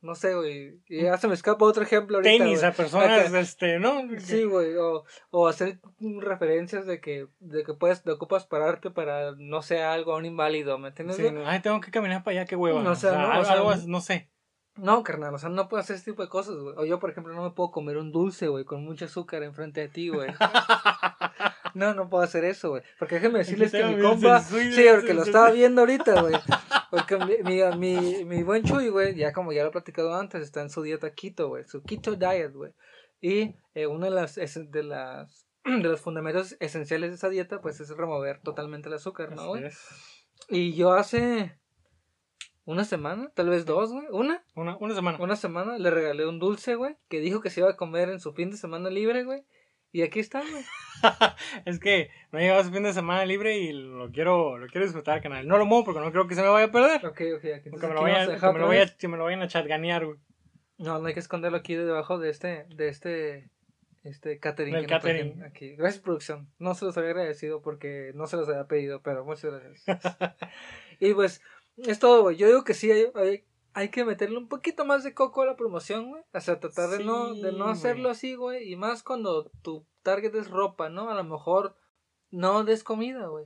[0.00, 3.38] no sé, güey, y ya se me escapa otro ejemplo ahorita, Tenis a personas, Acá.
[3.40, 4.00] este, ¿no?
[4.20, 9.32] Sí, güey, o, o hacer referencias de que, de que puedes, te ocupas pararte para,
[9.36, 11.16] no sé, algo a un inválido, ¿me entiendes?
[11.16, 12.82] Sí, no, ay, tengo que caminar para allá, qué hueva.
[12.82, 14.30] No, o sea, no, o algo, sea, algo así, no sé.
[14.76, 16.74] No, carnal, o sea, no puedo hacer este tipo de cosas, güey.
[16.78, 19.82] O yo, por ejemplo, no me puedo comer un dulce, güey, con mucho azúcar enfrente
[19.82, 20.28] de ti, güey.
[21.74, 22.82] No, no puedo hacer eso, güey.
[22.98, 24.40] Porque déjenme decirles que mi compa.
[24.40, 26.34] Sí, porque lo estaba viendo ahorita, güey.
[26.90, 27.18] Porque
[27.76, 30.82] mi, mi, buen Chuy, güey, ya como ya lo he platicado antes, está en su
[30.82, 31.64] dieta keto, güey.
[31.64, 32.72] Su keto diet, güey.
[33.20, 37.60] Y eh, una de las, es- de las de los fundamentos esenciales de esa dieta,
[37.60, 39.64] pues es remover totalmente el azúcar, ¿no, güey?
[40.48, 41.58] Y yo hace
[42.64, 44.06] una semana, tal vez dos, güey.
[44.10, 45.18] Una, Una, una semana.
[45.20, 48.20] una semana le regalé un dulce, güey, que dijo que se iba a comer en
[48.20, 49.44] su fin de semana libre, güey.
[49.92, 50.64] Y aquí está, güey.
[51.64, 54.86] es que me ha llegado su fin de semana libre y lo quiero, lo quiero
[54.86, 55.46] disfrutar, canal.
[55.46, 57.06] No lo muevo porque no creo que se me vaya a perder.
[57.06, 58.68] Ok, ok, aquí, me lo, vayan, dejar me lo,
[58.98, 60.18] que me lo vayan a chatganear, güey.
[60.78, 63.50] No, no hay que esconderlo aquí debajo de este, de este,
[64.04, 64.74] este catering.
[64.74, 65.74] Del Aquí.
[65.76, 66.48] Gracias, producción.
[66.58, 69.84] No se los había agradecido porque no se los había pedido, pero muchas gracias.
[71.00, 71.40] y pues,
[71.78, 72.36] es todo, güey.
[72.36, 73.44] Yo digo que sí, hay, hay,
[73.76, 76.22] hay que meterle un poquito más de coco a la promoción, güey.
[76.32, 78.72] O sea, tratar de, no, de no hacerlo así, güey.
[78.72, 81.10] Y más cuando tu target es ropa, ¿no?
[81.10, 81.76] A lo mejor
[82.30, 83.44] no des comida, güey.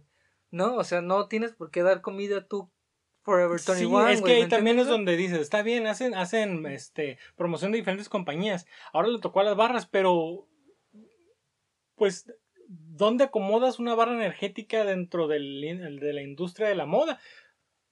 [0.52, 2.70] No, o sea, no tienes por qué dar comida tú
[3.22, 6.14] Forever 21, Sí, es que ahí ¿me también es entiendes, donde dices, está bien, hacen,
[6.14, 8.68] hacen este promoción de diferentes compañías.
[8.92, 10.46] Ahora le tocó a las barras, pero
[11.96, 12.32] pues,
[12.68, 15.60] ¿dónde acomodas una barra energética dentro del,
[15.98, 17.18] de la industria de la moda?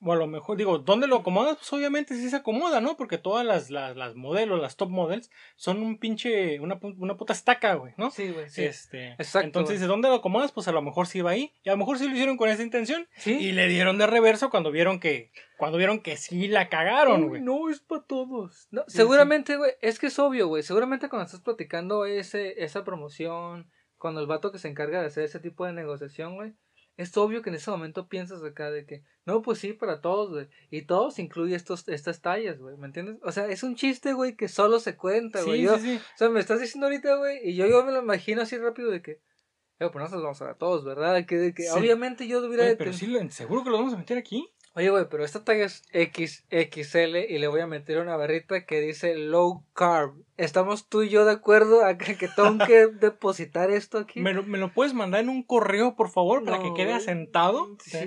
[0.01, 1.57] O a lo mejor, digo, ¿dónde lo acomodas?
[1.57, 2.97] Pues obviamente sí se acomoda, ¿no?
[2.97, 7.33] Porque todas las, las, las modelos, las top models, son un pinche, una, una puta
[7.33, 8.13] estaca, güey, ¿no?
[8.13, 8.65] Sí, güey, sí.
[8.65, 9.89] Este, Exacto, Entonces, güey.
[9.89, 10.53] ¿dónde lo acomodas?
[10.53, 11.53] Pues a lo mejor sí va ahí.
[11.65, 13.09] Y a lo mejor sí lo hicieron con esa intención.
[13.17, 13.33] Sí.
[13.33, 17.29] Y le dieron de reverso cuando vieron que, cuando vieron que sí la cagaron, Uy,
[17.31, 17.41] güey.
[17.43, 18.69] No, es para todos.
[18.71, 20.63] No, Sí, seguramente, güey, es que es obvio, güey.
[20.63, 25.25] Seguramente cuando estás platicando ese, esa promoción, cuando el vato que se encarga de hacer
[25.25, 26.55] ese tipo de negociación, güey,
[26.99, 30.31] es obvio que en ese momento piensas acá de que, no, pues sí, para todos,
[30.31, 30.49] güey.
[30.69, 33.19] Y todos incluye estos, estas tallas, güey, ¿me entiendes?
[33.23, 35.61] O sea, es un chiste, güey, que solo se cuenta, güey.
[35.61, 35.97] Sí, Yo- sí, sí.
[35.97, 38.91] O sea, me estás diciendo ahorita, güey, y yo, yo me lo imagino así rápido
[38.91, 41.25] de que, eh, pues nosotros vamos a dar a todos, ¿verdad?
[41.25, 44.19] Que, que obviamente yo hubiera Oye, de pero sí, seguro que lo vamos a meter
[44.19, 44.53] aquí.
[44.75, 48.81] Oye, güey, pero esta talla es XXL y le voy a meter una barrita que
[48.81, 50.15] dice low carb.
[50.39, 54.21] ¿Estamos tú y yo de acuerdo a que, que tengo que depositar esto aquí?
[54.21, 56.93] ¿Me lo, me lo puedes mandar en un correo, por favor, para No, que quede
[56.95, 57.77] asentado?
[57.85, 57.99] Sí.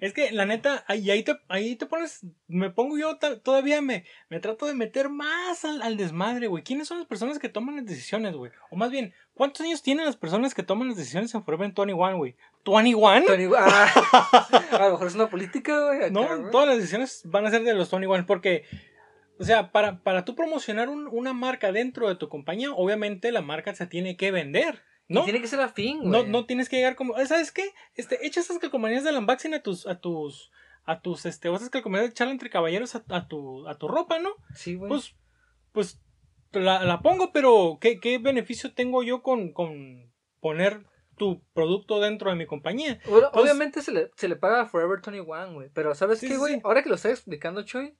[0.00, 4.04] Es que la neta, ahí, ahí, te, ahí te pones, me pongo yo todavía, me,
[4.30, 6.62] me trato de meter más al, al desmadre, güey.
[6.62, 8.52] ¿Quiénes son las personas que toman las decisiones, güey?
[8.70, 12.16] O más bien, ¿Cuántos años tienen las personas que toman las decisiones en Forever 21,
[12.18, 12.36] güey?
[12.64, 13.24] ¿21?
[13.26, 13.88] Tony- ah,
[14.72, 16.10] a lo mejor es una política, güey.
[16.10, 18.64] No, todas las decisiones van a ser de los 21 porque,
[19.42, 23.42] o sea, para, para tú promocionar un- una marca dentro de tu compañía, obviamente la
[23.42, 25.24] marca se tiene que vender, Y ¿no?
[25.24, 26.10] tiene que ser afín, güey.
[26.10, 27.70] No, no tienes que llegar como, "Ah, ¿sabes qué?
[27.94, 30.50] Este, echa esas calcomanías del unboxing a tus, a tus,
[30.84, 33.88] a tus, este, o esas calcomanías de charla entre caballeros a, a tu, a tu
[33.88, 34.30] ropa, ¿no?
[34.54, 34.88] Sí, güey.
[34.88, 35.14] Pues,
[35.72, 36.00] pues,
[36.52, 40.84] la, la pongo, pero ¿qué, qué beneficio tengo yo con, con poner
[41.16, 42.98] tu producto dentro de mi compañía?
[43.08, 45.70] Bueno, obviamente se le, se le paga a Forever 21, güey.
[45.72, 46.54] Pero ¿sabes Sí, qué, güey?
[46.54, 46.60] sí.
[46.64, 47.94] Ahora que lo estás explicando, Choy.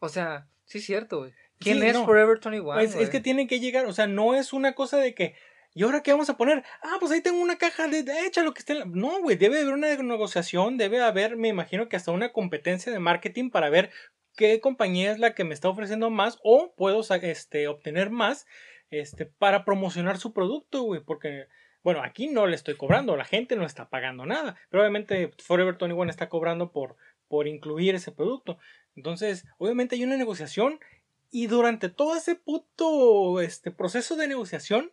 [0.00, 1.32] O sea, sí es cierto, güey.
[1.58, 2.06] ¿Quién Sí, es no.
[2.06, 5.14] Forever 21, Es, es que tiene que llegar, o sea, no es una cosa de
[5.14, 5.34] que,
[5.74, 6.64] ¿y ahora qué vamos a poner?
[6.82, 8.72] Ah, pues ahí tengo una caja de, de echa lo que esté.
[8.72, 8.84] en la-".
[8.86, 12.98] No, güey, debe haber una negociación, debe haber, me imagino que hasta una competencia de
[12.98, 13.90] marketing para ver
[14.36, 18.46] qué compañía es la que me está ofreciendo más o puedo este, obtener más
[18.90, 21.46] este, para promocionar su producto, güey, porque...
[21.82, 25.78] Bueno, aquí no le estoy cobrando, la gente no está pagando nada, pero obviamente Forever
[25.78, 26.96] 21 está cobrando por,
[27.26, 28.58] por incluir ese producto.
[28.96, 30.78] Entonces, obviamente hay una negociación
[31.30, 34.92] y durante todo ese puto este, proceso de negociación,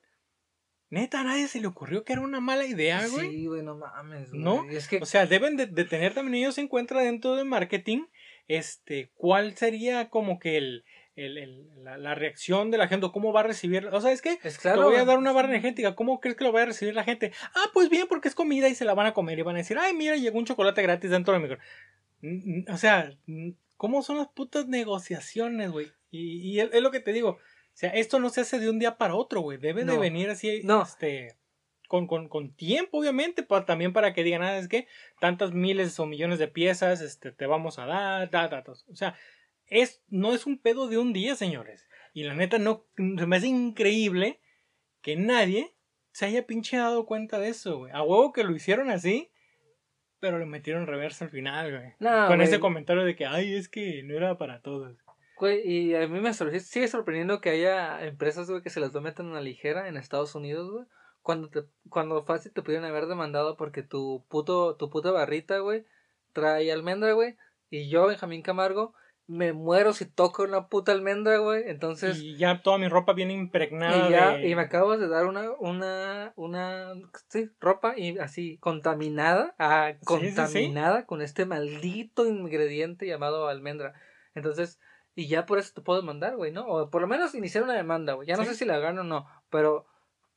[0.90, 3.30] neta, a nadie se le ocurrió que era una mala idea, güey.
[3.32, 4.42] Sí, güey, no mames, güey.
[4.42, 4.70] ¿No?
[4.70, 8.06] Es que O sea, deben de, de tener también ellos en cuenta dentro de marketing,
[8.48, 10.86] este, cuál sería como que el,
[11.16, 13.88] el- el- la, la reacción de la gente, cómo va a recibir.
[13.88, 16.44] O sea, es que es te voy a dar una barra energética, ¿cómo crees que
[16.46, 17.34] lo va a recibir la gente?
[17.56, 19.60] Ah, pues bien, porque es comida y se la van a comer y van a
[19.60, 21.48] decir, ay, mira, llegó un chocolate gratis dentro de mi...
[21.50, 22.74] micro".
[22.74, 23.12] O sea,
[23.78, 25.92] ¿cómo son las putas negociaciones, güey?
[26.12, 27.30] Y, y es, es lo que te digo.
[27.32, 27.40] O
[27.80, 29.58] sea, esto no se hace de un día para otro, güey.
[29.58, 30.82] Debe de venir así, No.
[30.82, 31.38] este,
[31.88, 34.88] con, con, con tiempo, obviamente, pa- también para que digan, ah, es que
[35.20, 38.72] tantas miles o millones de piezas, este, te vamos a dar, ta, ta, ta".
[38.72, 39.16] O sea,
[39.68, 41.88] es, no es un pedo de un día, señores.
[42.14, 44.40] Y la neta, no, se me hace increíble
[45.02, 45.76] que nadie
[46.12, 47.92] se haya pinche dado cuenta de eso, güey.
[47.94, 49.30] A huevo que lo hicieron así,
[50.20, 51.94] pero le metieron reversa al final, güey.
[52.00, 52.48] No, Con güey.
[52.48, 54.98] ese comentario de que, ay, es que no era para todos.
[55.38, 59.28] Güey, y a mí me sigue sorprendiendo que haya empresas, güey, que se las meten
[59.28, 60.86] a la ligera en Estados Unidos, güey.
[61.22, 65.86] Cuando, te, cuando fácil te pudieron haber demandado porque tu puto, tu puta barrita, güey,
[66.34, 67.36] trae almendra, güey.
[67.70, 68.94] Y yo, Benjamín Camargo,
[69.28, 71.64] me muero si toco una puta almendra, güey.
[71.68, 74.48] Entonces, y ya toda mi ropa viene impregnada y ya, de...
[74.48, 76.94] y me acabas de dar una, una, una,
[77.28, 80.36] sí, ropa y así, contaminada, ah, Sí, sí, sí.
[80.36, 83.94] contaminada con este maldito ingrediente llamado almendra.
[84.34, 84.80] Entonces,
[85.14, 86.66] y ya por eso te puedo demandar, güey, ¿no?
[86.66, 88.28] O por lo menos iniciar una demanda, güey.
[88.28, 89.88] Ya no sé si la gano o no, pero,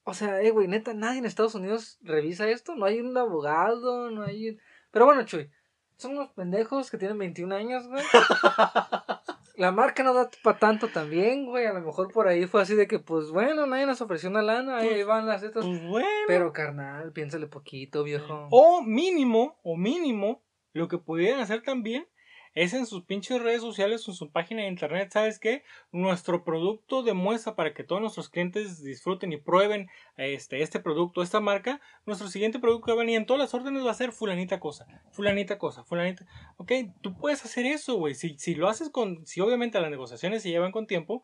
[0.02, 4.10] o sea, eh, güey, neta, nadie en Estados Unidos revisa esto, no hay un abogado,
[4.10, 4.58] no hay...
[4.90, 5.48] Pero bueno, Chuy,
[6.00, 8.02] son unos pendejos que tienen 21 años, güey.
[9.56, 11.66] La marca no da para tanto también, güey.
[11.66, 14.40] A lo mejor por ahí fue así de que, pues bueno, nadie nos ofreció una
[14.40, 15.66] lana, ahí Pues, van las estas.
[15.66, 16.08] Pues bueno.
[16.26, 18.48] Pero carnal, piénsale poquito, viejo.
[18.50, 20.42] O mínimo, o mínimo,
[20.72, 22.06] lo que pudieran hacer también
[22.54, 25.62] es en sus pinches redes sociales o en su página de internet, ¿sabes qué?
[25.92, 31.22] Nuestro producto de muestra para que todos nuestros clientes disfruten y prueben este, este producto,
[31.22, 31.80] esta marca.
[32.06, 34.58] Nuestro siguiente producto que va a venir en todas las órdenes va a ser fulanita
[34.58, 36.26] cosa, fulanita cosa, fulanita.
[36.56, 38.14] Ok, tú puedes hacer eso, güey.
[38.14, 41.22] Si, si lo haces con, si obviamente las negociaciones se llevan con tiempo,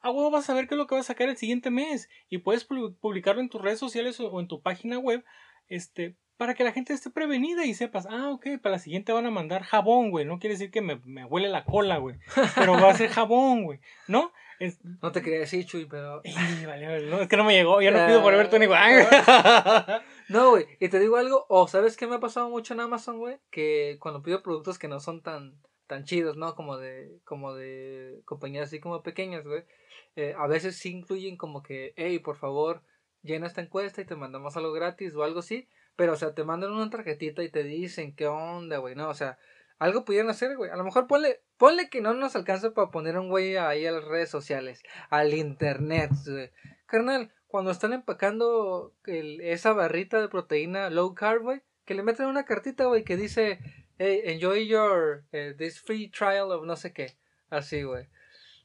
[0.00, 2.38] a vas a ver qué es lo que va a sacar el siguiente mes y
[2.38, 5.24] puedes pu- publicarlo en tus redes sociales o en tu página web,
[5.66, 9.26] este, para que la gente esté prevenida y sepas, ah, ok, para la siguiente van
[9.26, 10.24] a mandar jabón, güey.
[10.24, 12.16] No quiere decir que me, me huele la cola, güey.
[12.54, 13.80] Pero va a ser jabón, güey.
[14.06, 14.32] ¿No?
[14.60, 16.20] Es, No te quería decir, Chuy, pero.
[16.24, 17.82] Ey, vale, no, es que no me llegó.
[17.82, 18.78] Yo no pido por ver Tony güey.
[20.28, 20.66] No, güey.
[20.80, 23.38] Y te digo algo, o ¿sabes qué me ha pasado mucho en Amazon, güey?
[23.50, 25.54] Que cuando pido productos que no son tan
[25.86, 26.54] tan chidos, ¿no?
[26.54, 29.64] Como de como de compañías así como pequeñas, güey.
[30.16, 32.82] eh, a veces sí incluyen como que, hey, por favor,
[33.22, 35.66] llena esta encuesta y te mandamos algo gratis o algo así.
[35.98, 39.08] Pero, o sea, te mandan una tarjetita y te dicen qué onda, güey, ¿no?
[39.08, 39.36] O sea,
[39.80, 40.70] algo pudieran hacer, güey.
[40.70, 43.90] A lo mejor ponle, ponle que no nos alcance para poner un güey ahí a
[43.90, 46.52] las redes sociales, al internet, güey.
[46.86, 52.44] Carnal, cuando están empacando esa barrita de proteína low carb, güey, que le meten una
[52.44, 53.58] cartita, güey, que dice,
[53.98, 57.16] hey, enjoy your, eh, this free trial of no sé qué.
[57.50, 58.06] Así, güey.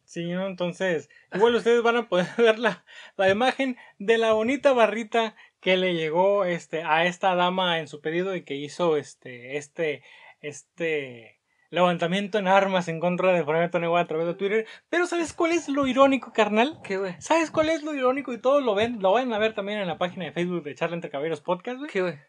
[0.05, 0.45] Sí, ¿no?
[0.45, 2.85] Entonces, igual ustedes van a poder ver la,
[3.17, 8.01] la imagen de la bonita barrita que le llegó este, a esta dama en su
[8.01, 10.03] pedido y que hizo este, este,
[10.41, 11.39] este
[11.69, 14.67] levantamiento en armas en contra de Forever Tony a través de Twitter.
[14.89, 16.79] Pero ¿sabes cuál es lo irónico, carnal?
[16.83, 17.15] ¿Qué, güey?
[17.19, 18.33] ¿Sabes cuál es lo irónico?
[18.33, 20.75] Y todos lo ven, lo van a ver también en la página de Facebook de
[20.75, 21.89] Charla entre Caballeros Podcast, güey.
[21.89, 22.19] ¿Qué, güey?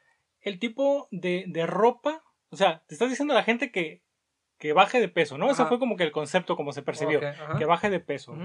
[0.40, 4.02] El tipo de, de ropa, o sea, te estás diciendo a la gente que,
[4.58, 5.50] que baje de peso, ¿no?
[5.50, 5.68] Ese Ajá.
[5.70, 7.20] fue como que el concepto como se percibió,
[7.58, 8.36] que baje de peso.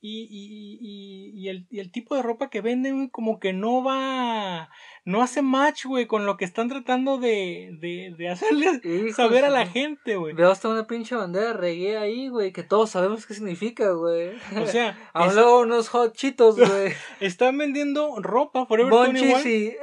[0.00, 3.52] Y, y, y, y el, y el tipo de ropa que venden, güey, como que
[3.52, 4.68] no va,
[5.04, 8.80] no hace match, güey, con lo que están tratando de, de, de hacerle
[9.14, 10.34] saber a la gente, güey.
[10.34, 14.36] Veo hasta una pinche bandera de reggae ahí, güey, que todos sabemos qué significa, güey.
[14.60, 16.92] O sea, Habló unos hot chitos, güey.
[17.20, 19.66] están vendiendo ropa Forever Bonchis 21 y...
[19.68, 19.76] eh,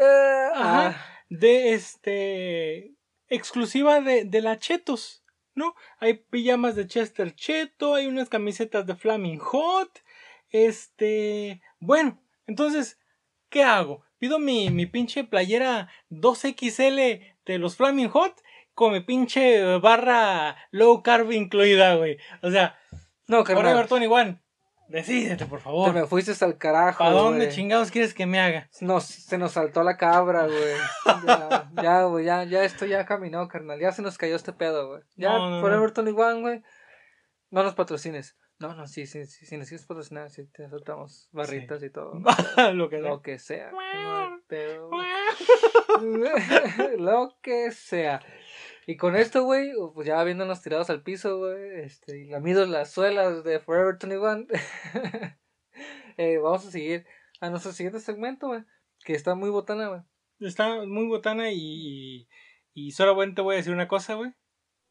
[0.55, 0.87] Ajá.
[0.89, 1.05] ah.
[1.29, 2.95] de este
[3.29, 5.22] exclusiva de, de la Chetos,
[5.55, 5.75] ¿no?
[5.99, 10.03] Hay pijamas de Chester Cheto, hay unas camisetas de Flaming Hot,
[10.51, 12.99] este, bueno, entonces,
[13.49, 14.03] ¿qué hago?
[14.19, 18.41] Pido mi, mi pinche playera 2XL de los Flaming Hot
[18.73, 22.17] con mi pinche barra low carb incluida, güey.
[22.41, 22.79] O sea,
[23.27, 23.87] No, carnal.
[23.87, 24.42] 21,
[24.87, 25.93] decídete, por Te favor.
[25.93, 27.55] me fuiste al carajo, ¿Para dónde güey.
[27.55, 28.69] chingados quieres que me haga?
[28.81, 30.75] Nos, se nos saltó la cabra, güey.
[31.27, 33.79] Ya, ya, güey, ya, ya esto ya caminó, carnal.
[33.79, 35.01] Ya se nos cayó este pedo, güey.
[35.15, 36.03] Ya, No, no, Forever no.
[36.03, 36.63] 21, güey.
[37.49, 38.35] No nos patrocines.
[38.59, 42.13] No, no, sí, sí, sí, si nos quieres patrocinar, sí, te soltamos barritas y todo.
[42.73, 43.09] Lo que sea.
[43.09, 43.71] Lo que sea.
[46.97, 48.21] Lo que sea.
[48.85, 52.91] Y con esto, güey, pues ya viéndonos tirados al piso, güey, este, y lamidos las
[52.91, 54.47] suelas de Forever 21,
[56.17, 57.05] eh, vamos a seguir
[57.39, 58.63] a nuestro siguiente segmento, güey,
[59.05, 60.01] que está muy botana, güey.
[60.39, 62.27] Está muy botana y, y,
[62.73, 64.33] y solamente voy a decir una cosa, güey.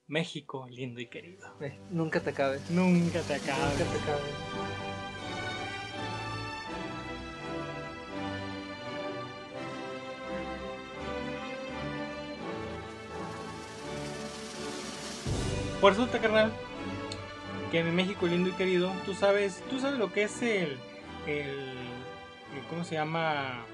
[0.07, 1.57] México, lindo y querido.
[1.61, 2.71] Eh, nunca te acabes.
[2.71, 3.79] Nunca te acabes.
[3.79, 4.52] Nunca te acabes.
[15.83, 16.53] Por resulta, carnal,
[17.73, 20.79] que mi México lindo y querido, tú sabes, tú sabes lo que es el,
[21.27, 21.57] el,
[22.71, 23.65] ¿cómo se llama?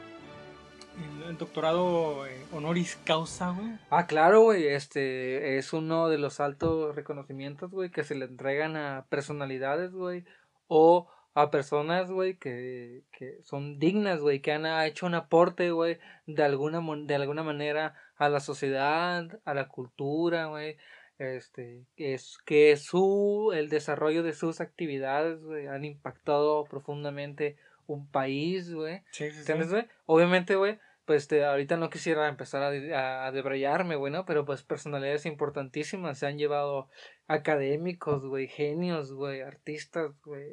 [1.27, 3.73] El, doctorado eh, honoris causa, güey.
[3.91, 8.79] Ah, claro, güey, este es uno de los altos reconocimientos, güey, que se le entregan
[8.79, 10.25] a personalidades, güey,
[10.67, 15.99] o a personas, güey, que, que son dignas, güey, que han hecho un aporte, güey,
[16.27, 20.79] de alguna, de alguna manera a la sociedad, a la cultura, güey,
[21.19, 27.57] este, que es que su, el desarrollo de sus actividades, han impactado profundamente
[27.87, 29.03] un país, güey.
[29.11, 29.87] Sí, sí, ¿Entiendes, güey?
[30.07, 34.27] Obviamente, güey, pues este, ahorita no quisiera empezar a, a, debrayarme, güey, ¿no?
[34.27, 36.89] Pero pues personalidades importantísimas se han llevado
[37.27, 40.45] académicos, güey, genios, güey, artistas, güey,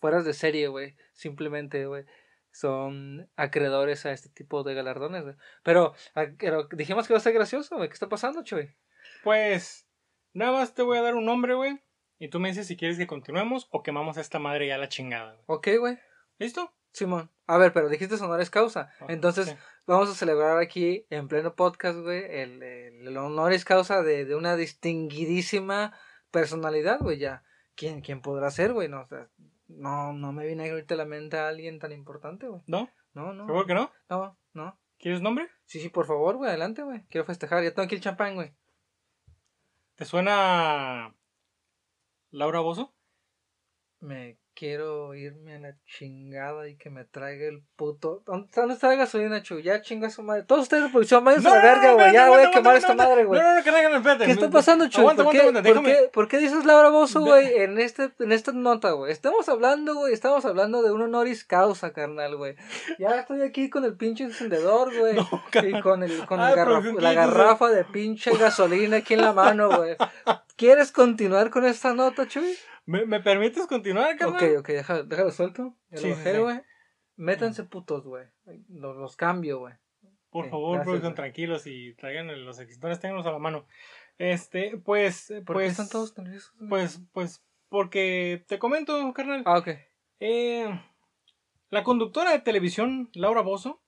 [0.00, 2.04] fueras de serie, güey, simplemente, güey,
[2.50, 5.36] son acreedores a este tipo de galardones, güey.
[5.62, 8.74] Pero, a- pero dijimos que va a ser gracioso, güey, ¿qué está pasando, Chuy?
[9.24, 9.88] Pues,
[10.32, 11.80] nada más te voy a dar un nombre, güey.
[12.18, 14.88] Y tú me dices si quieres que continuemos o quemamos a esta madre ya la
[14.88, 15.44] chingada, güey.
[15.46, 15.98] Ok, güey,
[16.38, 16.72] ¿Listo?
[16.92, 17.30] Simón.
[17.46, 18.90] A ver, pero dijiste honores causa.
[19.00, 19.56] Ah, Entonces, sí.
[19.86, 24.36] vamos a celebrar aquí en pleno podcast, güey, el, el, el honoris causa de, de
[24.36, 25.92] una distinguidísima
[26.30, 27.42] personalidad, güey, ya.
[27.74, 28.88] ¿Quién, quién podrá ser, güey?
[28.88, 29.28] No, o sea,
[29.66, 32.62] no, no me viene ahorita a la mente a alguien tan importante, güey.
[32.66, 32.88] ¿No?
[33.12, 33.46] No, no.
[33.46, 33.90] ¿Seguro que no?
[34.08, 34.78] No, no.
[34.98, 35.48] ¿Quieres nombre?
[35.64, 37.04] Sí, sí, por favor, güey, adelante, güey.
[37.10, 37.62] Quiero festejar.
[37.62, 38.54] Ya tengo aquí el champán, güey.
[39.96, 41.14] ¿Te suena
[42.32, 42.92] Laura Bozo?
[44.00, 48.22] Me quiero irme a la chingada y que me traiga el puto.
[48.24, 49.58] ¿Dónde está la gasolina, Chu?
[49.58, 50.44] Ya chinga su madre.
[50.44, 52.12] Todos ustedes de producción, váyanse a la verga, güey.
[52.12, 53.40] Ya voy a quemar esta madre, güey.
[53.40, 54.24] No, no, no, carnal, espérate.
[54.26, 55.00] ¿Qué está pasando, Chuy?
[55.00, 58.52] Aguanta, ¿Por, qué, por qué- por qué dices Laura Bozo, güey, en, este, en esta
[58.52, 59.12] nota, güey?
[59.12, 62.54] Estamos hablando, güey, estamos hablando de un honoris causa, carnal, güey.
[62.98, 65.16] Ya estoy aquí con el pinche encendedor, güey.
[65.54, 69.32] No, y con, el, con Ay, garraf- la garrafa de pinche gasolina aquí en la
[69.32, 69.96] mano, güey.
[70.56, 72.56] ¿Quieres continuar con esta nota, Chuy?
[72.86, 74.36] ¿Me, me permites continuar, carnal?
[74.42, 75.74] Ok, ok, déjalo, déjalo suelto.
[75.90, 76.38] Ya Sí, lo sí, sí.
[76.38, 76.60] güey.
[77.16, 78.26] Métanse putos, güey.
[78.68, 79.74] Los, los cambio, güey.
[80.30, 81.14] Por favor, gracias, producción, güey.
[81.16, 83.66] tranquilos y traigan los exitores, ténganlos a la mano.
[84.18, 86.52] Este, pues, ¿Por qué pues, están todos nerviosos?
[86.58, 86.68] güey?
[86.68, 89.42] pues, pues, porque te comento, carnal.
[89.46, 89.68] Ah, ok.
[90.20, 90.80] Eh,
[91.70, 93.80] la conductora de televisión, Laura Bozo,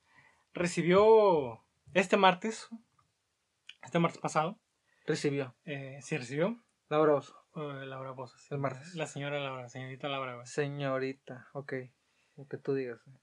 [0.55, 1.63] recibió
[1.95, 2.69] este martes,
[3.83, 4.59] este martes pasado,
[5.07, 5.55] Recibió.
[5.65, 7.37] eh, sí recibió, Laura Bozo.
[7.57, 8.37] Eh, Laura Bozo.
[8.39, 8.49] sí.
[8.51, 8.95] El martes.
[8.95, 10.47] La señora Laura, señorita Laura, güey.
[10.47, 11.73] Señorita, ok.
[12.37, 13.01] Lo que tú digas.
[13.05, 13.19] güey.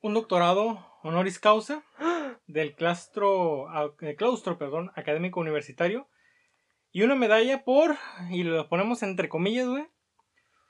[0.00, 1.82] Un doctorado honoris causa
[2.46, 3.66] del claustro,
[4.00, 6.08] eh, claustro perdón, académico universitario
[6.92, 7.96] y una medalla por,
[8.30, 9.86] y lo ponemos entre comillas, güey,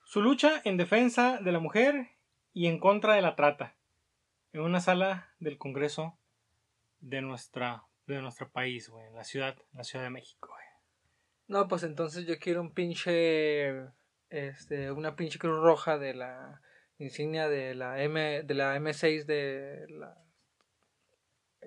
[0.05, 2.09] su lucha en defensa de la mujer
[2.53, 3.76] y en contra de la trata
[4.53, 6.18] en una sala del Congreso
[7.01, 10.68] de nuestra de nuestro país, güey, en la ciudad, en la Ciudad de México, güey.
[11.49, 13.88] No, pues entonces yo quiero un pinche.
[14.30, 16.61] Este, una pinche cruz roja de la
[16.99, 20.16] insignia de la M, de la M6 de la.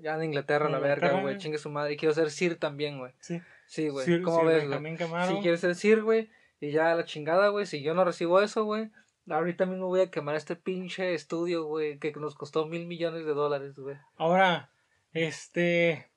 [0.01, 1.37] Ya de Inglaterra, la verga, güey.
[1.37, 1.93] Chingue su madre.
[1.93, 3.13] Y quiero ser Sir también, güey.
[3.19, 3.41] Sí.
[3.67, 4.21] Sí, güey.
[4.21, 4.97] ¿Cómo Sir ves, güey?
[5.27, 6.29] Si quieres ser Sir, güey.
[6.59, 7.65] Y ya la chingada, güey.
[7.65, 8.91] Si yo no recibo eso, güey.
[9.29, 13.33] Ahorita mismo voy a quemar este pinche estudio, güey, que nos costó mil millones de
[13.33, 13.97] dólares, güey.
[14.15, 14.71] Ahora,
[15.11, 16.10] este.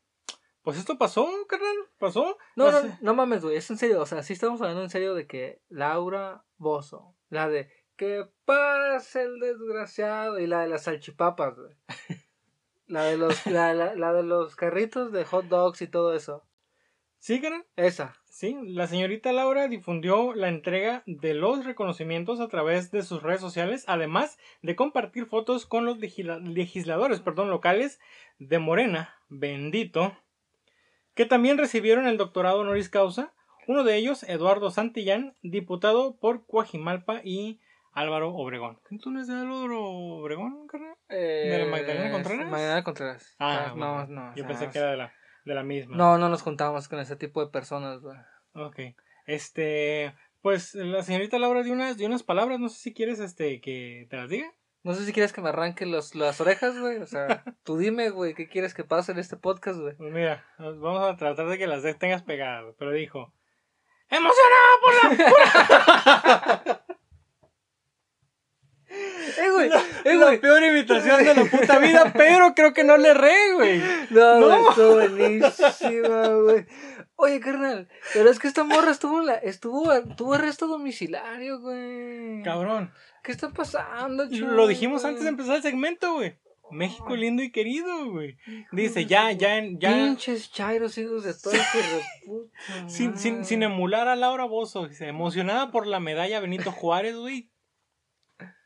[0.64, 1.76] Pues esto pasó, carnal.
[1.98, 2.36] Pasó.
[2.56, 5.14] No, no, no mames, güey, es en serio, o sea, sí estamos hablando en serio
[5.14, 11.56] de que Laura Bozo, la de que pase el desgraciado y la de las salchipapas,
[11.56, 11.76] güey.
[12.86, 16.46] La de los, la, la, la de los carritos de hot dogs y todo eso.
[17.18, 17.64] Sí, carnal.
[17.76, 18.14] Esa.
[18.28, 23.40] Sí, la señorita Laura difundió la entrega de los reconocimientos a través de sus redes
[23.40, 28.00] sociales, además de compartir fotos con los legisla- legisladores perdón, locales
[28.38, 30.14] de Morena, bendito,
[31.14, 33.32] que también recibieron el doctorado honoris causa,
[33.66, 37.60] uno de ellos, Eduardo Santillán, diputado por Coajimalpa y
[37.92, 38.78] Álvaro Obregón.
[39.00, 40.96] ¿Tú no es de Álvaro Obregón, carnal?
[41.08, 42.50] ¿De la Magdalena Contreras?
[42.50, 43.36] Magdalena Contreras.
[43.38, 44.06] Ah, no, bueno.
[44.08, 44.30] no.
[44.30, 45.12] o Yo sea, pensé que era de la,
[45.44, 45.96] de la misma.
[45.96, 48.18] No, no nos juntamos con ese tipo de personas, güey.
[48.54, 48.80] Ok.
[49.26, 53.60] Este, pues la señorita Laura dio unas, dio unas palabras, no sé si quieres este
[53.60, 54.52] que te las diga.
[54.84, 56.98] No sé si quieres que me arranque los, las orejas, güey.
[56.98, 59.96] O sea, tú dime, güey, ¿qué quieres que pase en este podcast, güey?
[59.96, 63.32] Pues mira, vamos a tratar de que las tengas pegadas, pero dijo,
[64.10, 66.84] emocionado por la
[69.36, 69.68] Eh, güey,
[70.04, 70.40] eh, la güey.
[70.40, 73.82] peor imitación de la puta vida, pero creo que no le re, güey.
[74.10, 74.46] No, No.
[74.46, 76.66] güey, estuvo buenísima, güey.
[77.16, 82.42] Oye, carnal, pero es que esta morra estuvo, en la, estuvo, tuvo arresto domiciliario, güey.
[82.42, 82.92] Cabrón.
[83.22, 84.52] ¿Qué está pasando, chulo?
[84.52, 86.36] Lo dijimos antes de empezar el segmento, güey.
[86.70, 88.36] México lindo y querido, güey.
[88.72, 89.90] Dice, ya, ya, ya.
[89.90, 91.52] Pinches chairos, hijos de todo
[92.26, 97.16] puta Sin, sin, sin emular a Laura Bozo, dice, emocionada por la medalla Benito Juárez,
[97.16, 97.50] güey.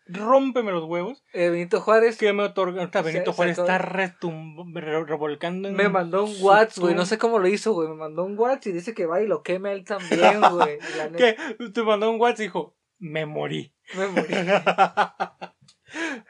[0.09, 1.23] Rómpeme los huevos.
[1.33, 2.91] Eh, Benito Juárez Que me otorga.
[2.91, 6.95] Se- Benito se Juárez está retum- re- revolcando en me mandó un WhatsApp, güey.
[6.95, 7.89] No sé cómo lo hizo, güey.
[7.89, 10.79] Me mandó un WhatsApp y dice que va y lo queme a él también, güey.
[11.17, 11.37] ¿Qué?
[11.73, 13.75] Te mandó un WhatsApp y dijo, me morí.
[13.97, 14.35] Me morí.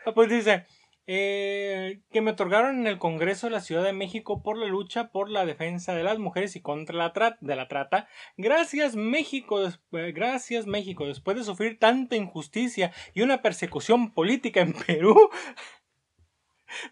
[0.06, 0.64] Ah, pues dice
[1.10, 5.10] eh, que me otorgaron en el Congreso de la Ciudad de México por la lucha
[5.10, 8.08] por la defensa de las mujeres y contra la trata de la trata.
[8.36, 14.74] Gracias México, eh, gracias México, después de sufrir tanta injusticia y una persecución política en
[14.86, 15.30] Perú.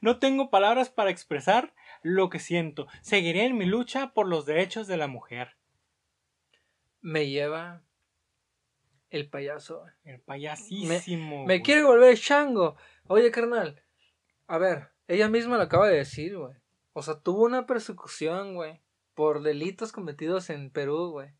[0.00, 2.86] No tengo palabras para expresar lo que siento.
[3.02, 5.58] Seguiré en mi lucha por los derechos de la mujer.
[7.02, 7.82] Me lleva
[9.10, 9.84] el payaso.
[10.04, 11.40] El payasísimo.
[11.40, 11.62] Me güey.
[11.62, 12.76] quiere volver chango.
[13.08, 13.82] Oye, carnal.
[14.46, 16.54] A ver, ella misma lo acaba de decir, güey.
[16.92, 18.80] O sea, tuvo una persecución, güey.
[19.14, 21.30] Por delitos cometidos en Perú, güey.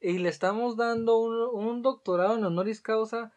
[0.00, 1.34] Y le estamos dando un,
[1.66, 3.32] un doctorado en honoris causa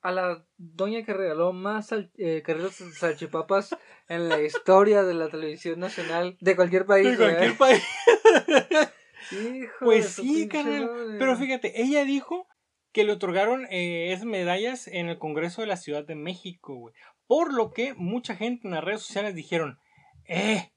[0.00, 3.76] a la doña que regaló más sal- eh, carreras de salchipapas
[4.08, 7.82] en la historia de la televisión nacional de cualquier país, De cualquier país.
[9.32, 10.86] Hijo Pues sí, carnal.
[10.90, 11.18] madre.
[11.18, 12.48] Pero fíjate, ella dijo
[12.92, 16.94] que le otorgaron eh, esas medallas en el Congreso de la Ciudad de México, güey.
[17.26, 19.78] Por lo que mucha gente en las redes sociales dijeron,
[20.24, 20.72] eh,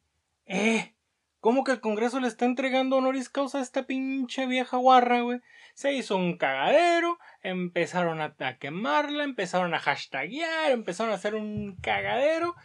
[0.46, 0.96] eh,
[1.40, 5.42] ¿cómo que el Congreso le está entregando honoris causa a esta pinche vieja guarra, güey?
[5.74, 12.56] Se hizo un cagadero, empezaron a, quemarla, empezaron a hashtaguear, empezaron a hacer un cagadero,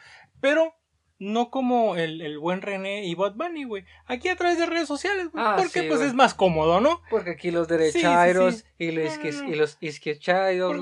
[0.41, 0.74] pero
[1.20, 3.84] no como el, el buen René y Bot Bunny, güey.
[4.06, 5.44] Aquí a través de redes sociales, güey.
[5.46, 7.02] Ah, porque sí, pues es más cómodo, ¿no?
[7.10, 8.64] Porque aquí los sí, derechairos sí.
[8.78, 9.42] y los, No, no, isquis-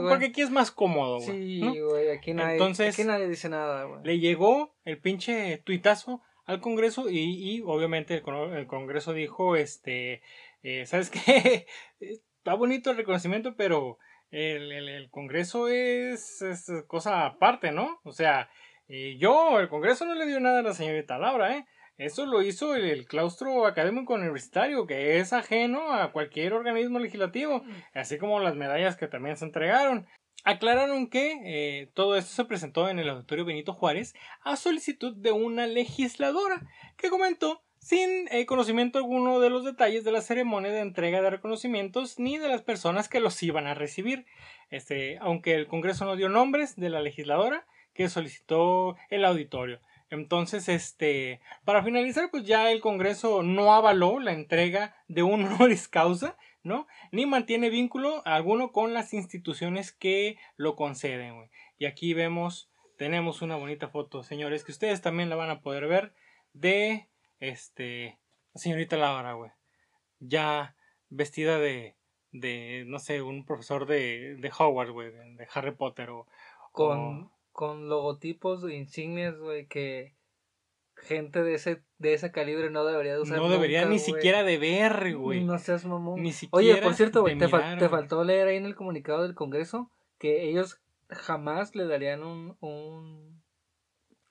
[0.03, 0.09] no.
[0.09, 1.61] Porque, aquí es más cómodo, güey.
[1.61, 4.01] Sí, güey, aquí nadie, Entonces, aquí nadie dice nada, güey.
[4.05, 9.57] Le llegó el pinche tuitazo al Congreso y, y obviamente el, con- el Congreso dijo,
[9.57, 10.23] este,
[10.63, 11.67] eh, ¿sabes qué?
[12.01, 13.99] Está bonito el reconocimiento, pero
[14.31, 18.01] el, el- el Congreso es, es cosa aparte, ¿no?
[18.05, 18.49] O sea,
[18.89, 21.67] eh, yo, el Congreso no le dio nada a la señorita Laura, ¿eh?
[21.99, 27.65] Eso lo hizo el, el claustro académico universitario, que es ajeno a cualquier organismo legislativo,
[27.93, 30.07] así como las medallas que también se entregaron.
[30.45, 35.33] Aclararon que eh, todo esto se presentó en el auditorio Benito Juárez a solicitud de
[35.33, 36.63] una legisladora
[36.97, 41.31] que comentó sin eh, conocimiento alguno de los detalles de la ceremonia de entrega de
[41.31, 44.27] reconocimientos ni de las personas que los iban a recibir.
[44.71, 47.67] Este, aunque el Congreso no dio nombres de la legisladora
[47.99, 49.81] que solicitó el auditorio.
[50.09, 55.89] Entonces, este, para finalizar, pues ya el Congreso no avaló la entrega de un honoris
[55.89, 56.87] causa, ¿no?
[57.11, 61.51] Ni mantiene vínculo alguno con las instituciones que lo conceden, güey.
[61.77, 65.89] Y aquí vemos, tenemos una bonita foto, señores, que ustedes también la van a poder
[65.89, 66.15] ver
[66.53, 67.09] de,
[67.41, 68.17] este,
[68.55, 69.51] la señorita Laura, güey.
[70.21, 70.77] Ya
[71.09, 71.97] vestida de,
[72.31, 76.29] de, no sé, un profesor de, de Hogwarts, güey, de, de Harry Potter o...
[76.71, 80.15] Con, o- con logotipos e insignias, güey, que
[80.95, 84.45] gente de ese, de ese calibre no debería de usar no debería nunca, ni siquiera
[84.45, 85.43] de ver, güey.
[85.43, 86.23] No seas mamón.
[86.23, 89.23] Ni Oye, siquiera por cierto, güey, te, fal- te faltó leer ahí en el comunicado
[89.25, 93.43] del Congreso que ellos jamás le darían un, un,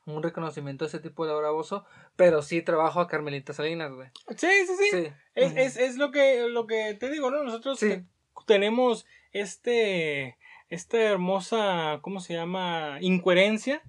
[0.05, 1.83] un reconocimiento a ese tipo de bravoso,
[2.15, 4.07] pero sí trabajo a Carmelita Salinas, güey.
[4.37, 4.89] Sí, sí, sí.
[4.89, 5.07] Sí.
[5.35, 7.43] Es, es, es lo que lo que te digo, ¿no?
[7.43, 7.89] Nosotros Sí.
[7.89, 8.05] te-
[8.45, 10.37] tenemos este
[10.69, 12.97] esta hermosa, ¿cómo se llama?
[13.01, 13.81] incoherencia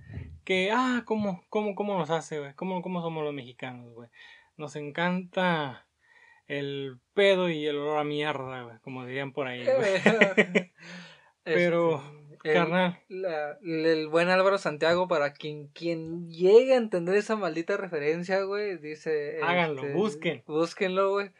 [0.44, 2.54] que ah, cómo cómo cómo nos hace, güey.
[2.54, 4.08] Cómo cómo somos los mexicanos, güey.
[4.56, 5.86] Nos encanta
[6.46, 10.00] el pedo y el olor a mierda, güey, como dirían por ahí, güey.
[11.44, 12.02] Pero,
[12.32, 17.36] Este, el- Carnal, la- el buen Álvaro Santiago, para quien, quien llegue a entender esa
[17.36, 19.40] maldita referencia, güey, dice...
[19.42, 20.42] Háganlo, este, busquen.
[20.46, 21.30] Búsquenlo, güey.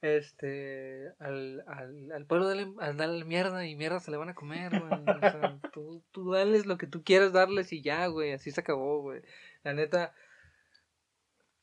[0.00, 4.34] Este, al, al, al pueblo dale, al darle mierda y mierda se le van a
[4.34, 4.92] comer, güey.
[4.92, 8.60] O sea, tú, tú dales lo que tú quieras darles y ya, güey, así se
[8.60, 9.22] acabó, güey.
[9.64, 10.14] La neta...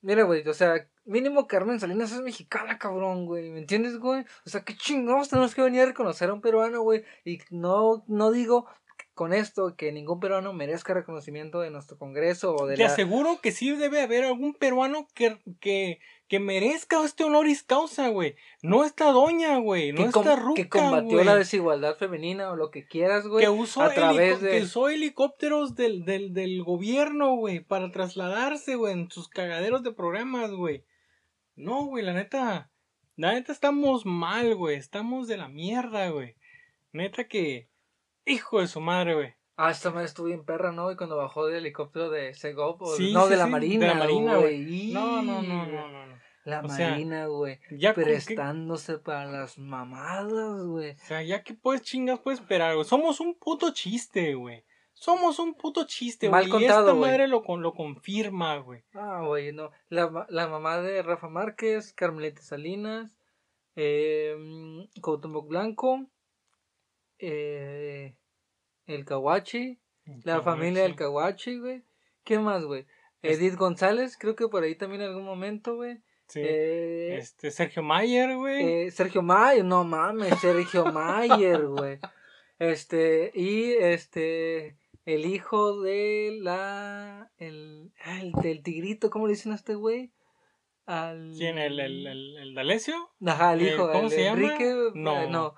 [0.01, 4.23] Mira, güey, o sea, mínimo Carmen Salinas es mexicana, cabrón, güey, ¿me entiendes, güey?
[4.45, 7.03] O sea, qué chingados tenemos que venir a reconocer a un peruano, güey.
[7.23, 8.67] Y no, no digo
[9.15, 12.89] con esto que ningún peruano merezca reconocimiento de nuestro Congreso o de te la...
[12.89, 18.35] aseguro que sí debe haber algún peruano que, que, que merezca este honoris causa, güey.
[18.61, 19.93] No esta doña, güey.
[19.93, 23.45] No esta ruca, que combatió la desigualdad femenina o lo que quieras, güey.
[23.45, 28.75] que usó, a través de- que usó helicópteros del, del, del gobierno, güey, para trasladarse,
[28.75, 30.83] güey, en sus cagaderos de programas, güey.
[31.55, 32.69] No, güey, la neta,
[33.15, 36.35] la neta estamos mal, güey, estamos de la mierda, güey.
[36.91, 37.69] Neta que,
[38.25, 39.33] hijo de su madre, güey.
[39.57, 40.91] Ah, esta madre estuvo bien perra, ¿no?
[40.91, 43.85] Y cuando bajó del helicóptero de Segov, o- Sí, no, sí, de la sí, Marina,
[43.87, 44.91] de la Marina, güey.
[44.93, 46.05] No, no, no, no, no.
[46.07, 46.15] no.
[46.43, 47.59] La O Marina, güey.
[47.71, 50.91] Ya con que- Prestándose para las mamadas, güey.
[50.91, 52.85] O sea, ya que puedes chingas, puedes esperar, güey.
[52.85, 54.63] Somos un puto chiste, güey.
[54.93, 56.63] Somos un puto chiste, Mal güey.
[56.63, 58.83] Y esta madre lo, con- lo confirma, güey.
[58.93, 59.71] Ah, güey, no.
[59.89, 63.17] La, la mamá de Rafa Márquez, Carmelita Salinas,
[63.75, 64.35] eh,
[65.01, 66.05] Cuauhtémoc Blanco,
[67.19, 68.15] eh,
[68.87, 69.79] el Caguachi,
[70.23, 71.83] la familia del Caguachi, güey.
[72.23, 72.85] ¿Qué más, güey?
[73.21, 75.97] Edith González, creo que por ahí también en algún momento, güey.
[76.27, 76.41] Sí.
[76.43, 78.63] Eh, Este, Sergio Mayer, güey.
[78.85, 81.99] eh, Sergio Mayer, no mames, Sergio Mayer, güey.
[82.59, 89.51] Este, y este, el hijo de la, el, ah, el del tigrito, ¿cómo le dicen
[89.51, 90.11] a este güey?
[90.85, 91.33] Al...
[91.37, 91.57] ¿Quién?
[91.57, 93.09] ¿El, el, el, el D'Alessio?
[93.25, 94.41] Ajá, el eh, hijo, ¿cómo el se llama?
[94.43, 95.21] Enrique, No.
[95.23, 95.55] eh, no.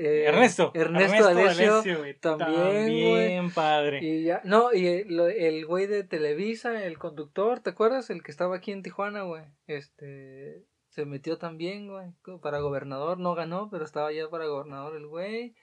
[0.00, 0.70] Eh, Ernesto.
[0.74, 2.14] Ernesto D'Alessio, güey.
[2.18, 3.98] también, También, padre.
[4.02, 8.08] Y ya, no, y el, güey de Televisa, el conductor, ¿te acuerdas?
[8.10, 9.42] El que estaba aquí en Tijuana, güey.
[9.66, 15.06] Este, se metió también, güey, para gobernador, no ganó, pero estaba ya para gobernador el
[15.06, 15.54] güey.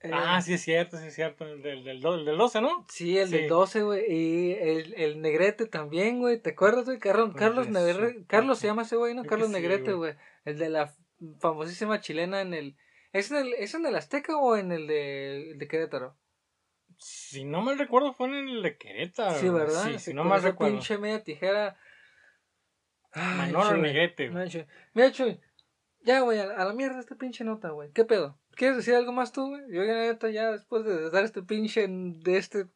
[0.00, 1.46] Eh, Ah, sí es cierto, sí es cierto.
[1.46, 2.84] El del, del, do- el del 12, ¿no?
[2.90, 3.36] Sí, el sí.
[3.38, 6.98] del 12, güey, y el, el Negrete también, güey, ¿te acuerdas, güey?
[6.98, 9.24] Carlos, Carlos, Negrete- Carlos se llama ese güey, ¿no?
[9.24, 10.94] Carlos sí, Negrete, güey, el de la
[11.40, 12.76] famosísima chilena en el...
[13.12, 16.16] ¿Es en el, ¿Es en el Azteca o en el de, el de Querétaro?
[16.98, 19.38] Si no mal recuerdo, fue en el de Querétaro.
[19.38, 19.48] Sí.
[19.48, 19.84] ¿verdad?
[19.84, 20.74] Sí, si no mal recuerdo.
[20.74, 21.76] pinche media tijera.
[23.12, 23.78] Ay, Manolo.
[23.78, 24.30] Negrete.
[24.94, 25.40] Mira, Chuy.
[26.02, 27.90] Ya, güey, a, la mierda esta pinche nota, güey.
[27.92, 28.38] ¿Qué pedo?
[28.52, 29.62] ¿Quieres decir algo más tú, güey?
[29.70, 31.86] Yo, ya, neta, ya después de dar este pinche.
[31.88, 32.68] de este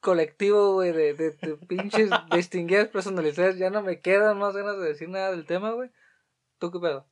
[0.00, 4.88] colectivo, güey, de, de, de pinches distinguidas personalidades, ya no me quedan más ganas de
[4.88, 5.90] decir nada del tema, güey.
[6.58, 7.06] ¿Tú qué pedo?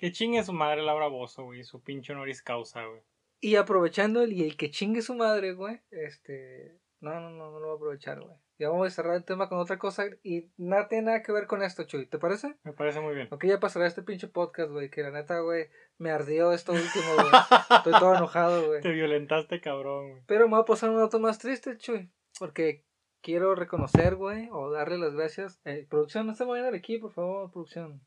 [0.00, 1.62] Que chingue su madre Laura Bozo, güey.
[1.62, 3.02] Su pinche honoris causa, güey.
[3.38, 6.80] Y aprovechando el, y el que chingue su madre, güey, este...
[7.00, 8.34] No, no, no, no lo voy a aprovechar, güey.
[8.58, 11.46] Ya vamos a cerrar el tema con otra cosa y nada tiene nada que ver
[11.46, 12.06] con esto, Chuy.
[12.06, 12.56] ¿Te parece?
[12.62, 13.28] Me parece muy bien.
[13.30, 17.14] Ok, ya pasará este pinche podcast, güey, que la neta, güey, me ardió esto último,
[17.16, 17.42] güey.
[17.76, 18.80] Estoy todo enojado, güey.
[18.80, 20.22] Te violentaste, cabrón, güey.
[20.26, 22.86] Pero me voy a pasar un nota más triste, Chuy, porque
[23.22, 25.60] quiero reconocer, güey, o darle las gracias.
[25.64, 28.00] Eh, producción, no se vayan al aquí, por favor, producción.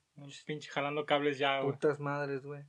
[0.46, 1.74] Pinche jalando cables ya, güey.
[1.74, 2.64] Putas madres, güey.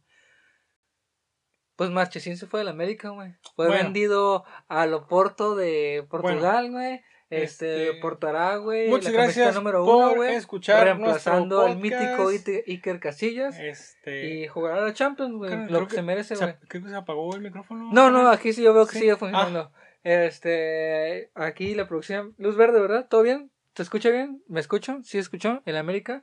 [1.76, 3.34] Pues Marchesín se fue de la América, güey.
[3.56, 3.82] Fue Bueno.
[3.82, 7.02] vendido al Oporto de Portugal, güey.
[7.30, 8.88] Este, este, Portará, güey.
[8.88, 10.34] Muchas la gracias número por uno, güey.
[10.36, 13.58] escuchar Reemplazando al mítico Iker Casillas.
[13.58, 14.26] Este.
[14.26, 15.68] Y jugará la Champions, güey.
[15.68, 16.54] Lo que se merece, güey.
[16.68, 17.90] Creo que se apagó el micrófono.
[17.92, 18.98] No, no, aquí sí yo veo que Sí.
[19.00, 19.72] sigue funcionando.
[20.04, 22.34] Este, aquí la producción.
[22.38, 23.08] Luz verde, ¿verdad?
[23.08, 23.50] ¿Todo bien?
[23.74, 24.42] ¿Se escucha bien?
[24.48, 25.00] ¿Me escucho?
[25.02, 25.62] ¿Sí escuchó?
[25.66, 26.22] ¿En América?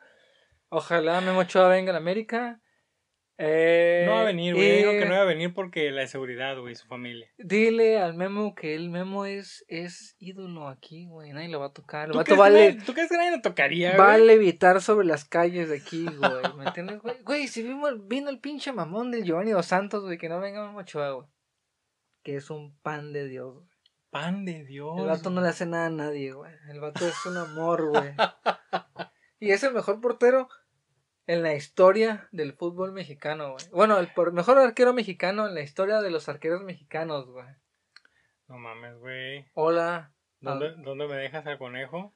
[0.69, 2.61] Ojalá Memo Ochoa venga a la América.
[3.37, 4.67] Eh, No va a venir, güey.
[4.69, 7.27] y Digo que no va a venir porque la seguridad, güey, su familia.
[7.39, 11.31] Dile al Memo que el Memo es, es ídolo aquí, güey.
[11.33, 12.11] Nadie lo va a tocar.
[12.11, 14.17] ¿Tú crees, va, a que le- nadie, ¿Tú crees que nadie lo tocaría, va a
[14.19, 16.55] levitar sobre las calles de aquí, güey.
[16.55, 17.15] ¿Me entiendes, güey?
[17.23, 20.63] Güey, si vimos, vino el pinche mamón del Giovanni Dos Santos, güey, que no venga
[20.67, 21.27] Memo Ochoa, güey.
[22.23, 23.70] Que es un pan de Dios, güey.
[24.11, 24.99] Pan de Dios.
[24.99, 26.51] El vato no le hace nada a nadie, güey.
[26.69, 28.11] El vato es un amor, güey.
[29.39, 30.49] Y es el mejor portero
[31.27, 33.65] en la historia del fútbol mexicano, güey.
[33.71, 37.45] Bueno, el por- mejor arquero mexicano en la historia de los arqueros mexicanos, güey.
[38.47, 39.45] No mames, güey.
[39.53, 40.11] Hola.
[40.41, 42.13] ¿Dónde, ¿Dónde me dejas al conejo?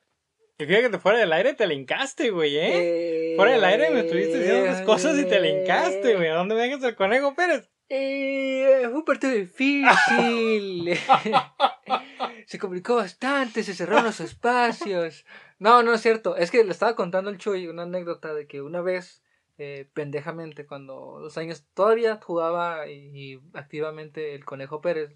[0.58, 3.34] Y fíjate que fuera del aire te le hincaste, güey, ¿eh?
[3.34, 6.28] Eh, Fuera del aire me estuviste diciendo unas cosas y te le hincaste, güey.
[6.30, 7.70] ¿A dónde me dejas al conejo Pérez?
[7.90, 10.98] Eh, fue un partido difícil.
[12.48, 15.26] se complicó bastante, se cerraron los espacios.
[15.60, 16.36] No, no es cierto.
[16.36, 19.24] Es que le estaba contando al Chuy una anécdota de que una vez,
[19.58, 25.16] eh, pendejamente, cuando los años todavía jugaba y, y activamente el Conejo Pérez,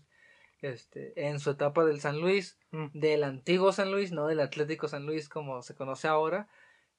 [0.61, 2.87] este, en su etapa del San Luis, Mm.
[2.93, 6.47] del antiguo San Luis, no del Atlético San Luis como se conoce ahora,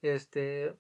[0.03, 0.75] este,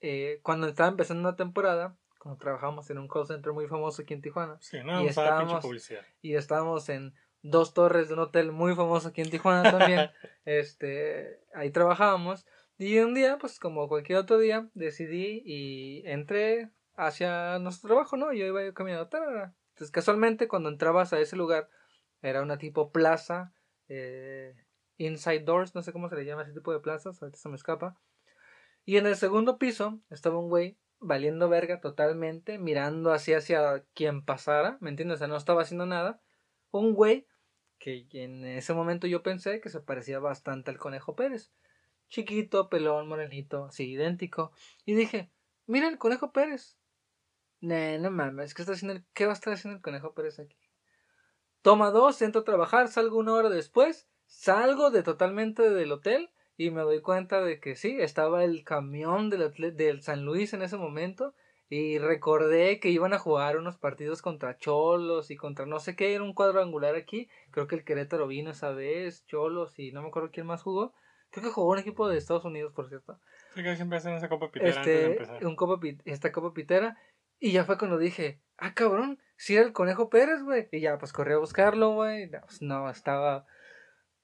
[0.00, 4.14] eh, cuando estaba empezando una temporada, cuando trabajamos en un call center muy famoso aquí
[4.14, 6.00] en Tijuana, Sí, no, Y estábamos- publicidad.
[6.22, 10.10] y estábamos en dos torres de un hotel muy famoso aquí en Tijuana también.
[10.46, 12.46] este, ahí trabajábamos.
[12.78, 18.32] Y un día, pues como cualquier otro día, decidí y entré hacia nuestro trabajo, ¿no?
[18.32, 19.08] Yo iba caminando.
[19.08, 19.54] tarara.
[19.74, 21.68] Entonces, casualmente, cuando entrabas a ese lugar,
[22.22, 23.52] era una tipo plaza,
[23.88, 24.54] eh,
[24.96, 27.56] inside doors, no sé cómo se le llama ese tipo de plazas, ahorita se me
[27.56, 28.00] escapa.
[28.86, 34.24] Y en el segundo piso estaba un güey valiendo verga totalmente, mirando así hacia quien
[34.24, 35.16] pasara, ¿me entiendes?
[35.16, 36.20] O sea, no estaba haciendo nada.
[36.70, 37.26] Un güey
[37.78, 41.52] que en ese momento yo pensé que se parecía bastante al Conejo Pérez.
[42.08, 44.52] Chiquito, pelón, morenito, así idéntico.
[44.86, 45.30] Y dije,
[45.66, 46.78] mira el Conejo Pérez.
[47.60, 50.38] Nah, no mames, ¿qué, está haciendo el- ¿qué va a estar haciendo el Conejo Pérez
[50.38, 50.56] aquí?
[51.62, 56.70] Toma dos, entro a trabajar, salgo una hora después, salgo de totalmente del hotel y
[56.70, 60.76] me doy cuenta de que sí, estaba el camión del, del San Luis en ese
[60.76, 61.34] momento
[61.68, 66.14] y recordé que iban a jugar unos partidos contra Cholos y contra no sé qué,
[66.14, 70.08] era un cuadrangular aquí, creo que el Querétaro vino esa vez, Cholos y no me
[70.08, 70.92] acuerdo quién más jugó,
[71.30, 73.18] creo que jugó un equipo de Estados Unidos por cierto,
[73.54, 75.46] Sí, que siempre hacen esa copa pitera antes de este, empezar.
[75.46, 76.96] un copa, pi- esta copa pitera
[77.40, 80.98] y ya fue cuando dije, ah cabrón, si era el Conejo Pérez, güey, y ya
[80.98, 83.46] pues corrí a buscarlo, güey, no, pues, no, estaba...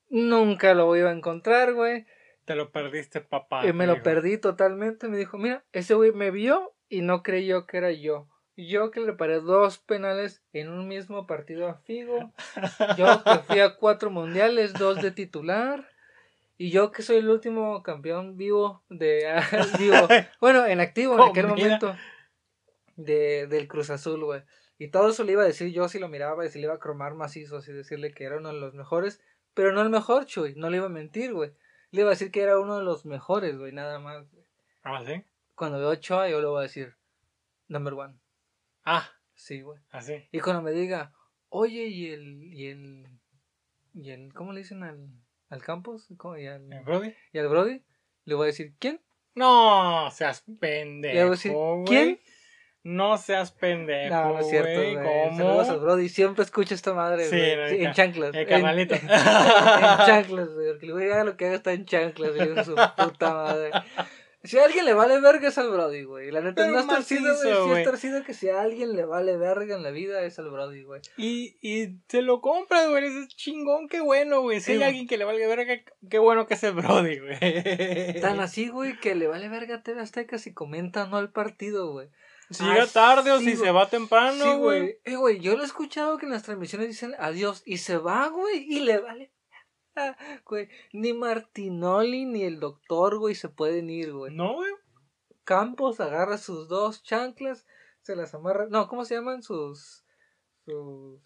[0.08, 2.06] Nunca lo iba a encontrar, güey.
[2.44, 3.66] Te lo perdiste, papá.
[3.66, 5.08] Y me lo perdí totalmente.
[5.08, 8.28] Me dijo, mira, ese güey me vio y no creyó que era yo.
[8.56, 12.32] Yo que le paré dos penales en un mismo partido a Figo.
[12.98, 15.88] Yo que fui a cuatro mundiales, dos de titular.
[16.58, 19.40] Y yo que soy el último campeón vivo de...
[19.78, 19.96] vivo,
[20.40, 21.56] bueno, en activo en Oh, aquel mira.
[21.56, 21.96] momento
[22.96, 24.42] de, del Cruz Azul, güey.
[24.78, 26.74] Y todo eso le iba a decir yo si lo miraba y si le iba
[26.74, 29.20] a cromar macizo, así decirle que era uno de los mejores.
[29.54, 30.54] Pero no el mejor, Chuy.
[30.56, 31.52] No le iba a mentir, güey.
[31.92, 34.26] Le iba a decir que era uno de los mejores, güey, nada más.
[34.82, 35.24] Ah, ¿sí?
[35.54, 36.94] Cuando veo a Ochoa, yo le voy a decir,
[37.68, 38.14] number one.
[38.84, 39.78] Ah, Sí, güey.
[39.90, 40.28] así.
[40.32, 41.12] Y cuando me diga,
[41.48, 43.06] oye, y el, y el,
[43.94, 45.08] y el, ¿cómo le dicen al,
[45.48, 46.08] al Campos?
[46.18, 46.36] ¿Cómo?
[46.36, 47.14] Y, al, ¿Eh, Brody?
[47.32, 47.82] y al Brody,
[48.26, 49.00] le voy a decir, ¿quién?
[49.34, 51.14] No seas Le pendejo.
[51.18, 51.52] voy a decir.
[51.86, 52.20] ¿quién?
[52.82, 54.14] No seas pendejo.
[54.14, 54.94] No, no es cierto, güey.
[54.94, 55.36] ¿Cómo?
[55.36, 57.56] Saludos al Brody, siempre escucha esta madre, Sí, güey.
[57.56, 58.34] no, Sí, en chanclas.
[58.34, 58.94] el en- carnalito.
[59.02, 60.68] En, chanclas, güey.
[60.70, 62.64] Porque el güey haga lo que haga está en chanclas, güey.
[62.64, 63.70] su puta madre.
[64.42, 66.30] Si a alguien le vale verga es al Brody, güey.
[66.30, 67.74] La neta Pero no es torcido, güey.
[67.74, 70.48] Sí es torcido que si a alguien le vale verga en la vida es al
[70.48, 71.02] Brody, güey.
[71.18, 73.04] Y, y se lo compras, güey.
[73.04, 74.60] Es chingón, qué bueno, güey.
[74.60, 74.88] Si Sí, hay güey.
[74.88, 75.74] alguien que le valga verga,
[76.08, 78.20] qué bueno que es el Brody, güey.
[78.22, 81.92] Tan así, güey, que le vale verga a TV Azteca si comenta no al partido,
[81.92, 82.08] güey.
[82.50, 83.56] Si llega tarde o si güey.
[83.56, 84.98] se va temprano, Sí, güey.
[85.04, 88.28] Eh, güey, yo lo he escuchado que en las transmisiones dicen adiós y se va,
[88.28, 89.32] güey, y le vale.
[89.96, 94.34] Ah, Güey, ni Martinoli ni el doctor, güey, se pueden ir, güey.
[94.34, 94.72] No, güey.
[95.44, 97.66] Campos agarra sus dos chanclas,
[98.02, 98.66] se las amarra.
[98.68, 100.04] No, ¿cómo se llaman sus.
[100.64, 101.20] sus.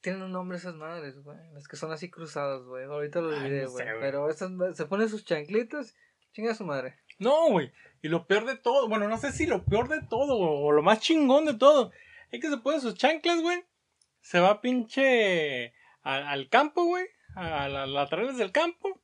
[0.00, 1.38] Tienen un nombre esas madres, güey.
[1.52, 2.84] Las que son así cruzadas, güey.
[2.84, 3.86] Ahorita lo Ay, olvidé, no sé, güey.
[3.88, 4.00] güey.
[4.00, 5.94] Pero esas se ponen sus chanclitas,
[6.32, 6.98] chinga su madre.
[7.18, 7.72] No, güey.
[8.04, 10.82] Y lo peor de todo, bueno, no sé si lo peor de todo o lo
[10.82, 11.90] más chingón de todo,
[12.30, 13.64] es que se pone sus chanclas, güey.
[14.20, 17.06] Se va pinche al campo, güey.
[17.34, 19.00] A las laterales del campo.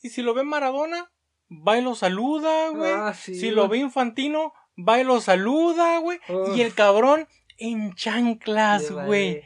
[0.00, 1.12] Y si lo ve Maradona,
[1.50, 2.90] va y lo saluda, güey.
[2.90, 3.76] Ah, sí, si lo ve.
[3.76, 6.18] Infantino, va y lo saluda, güey.
[6.30, 6.56] Uf.
[6.56, 7.28] Y el cabrón
[7.58, 9.42] en chanclas, güey.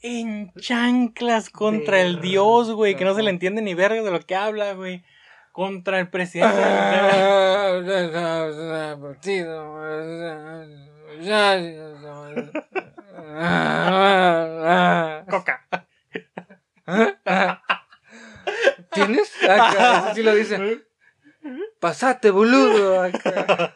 [0.00, 2.94] En chanclas contra el dios, güey.
[2.94, 5.02] Que no se le entiende ni verga de lo que habla, güey.
[5.54, 6.56] Contra el presidente.
[6.56, 6.64] de-
[15.30, 15.64] Coca.
[18.92, 19.32] ¿Tienes?
[19.44, 20.82] Acá, eso sí lo dice.
[21.78, 23.02] Pasate, boludo.
[23.02, 23.74] Acá.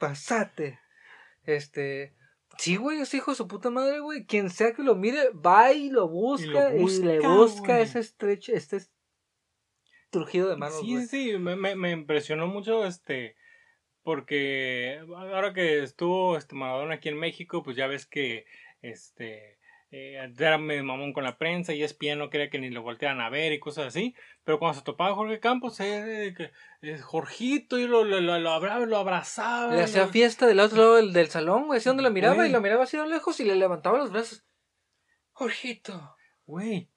[0.00, 0.80] Pasate.
[1.44, 2.16] Este.
[2.58, 4.26] Sí, güey, es hijo de su puta madre, güey.
[4.26, 7.82] Quien sea que lo mire, va y lo busca y, busca, le busca güey.
[7.82, 8.80] ese estrecho, este
[10.10, 13.36] trujido de manos, Sí, sí, me, me, me impresionó mucho este
[14.02, 18.44] porque ahora que estuvo este Maradona aquí en México, pues ya ves que
[18.82, 19.58] este
[19.92, 23.20] eh, era medio mamón con la prensa y es no quería que ni lo voltearan
[23.20, 24.14] a ver y cosas así.
[24.44, 26.34] Pero cuando se topaba Jorge Campos, eh,
[26.82, 29.74] eh, Jorgito y lo, lo, lo, lo abra- lo abrazaba.
[29.74, 31.78] Le hacía fiesta del otro lado del, del salón, güey.
[31.78, 34.44] Así donde lo miraba y lo miraba así lo lejos y le levantaba los brazos.
[35.32, 36.89] Jorgito, Güey.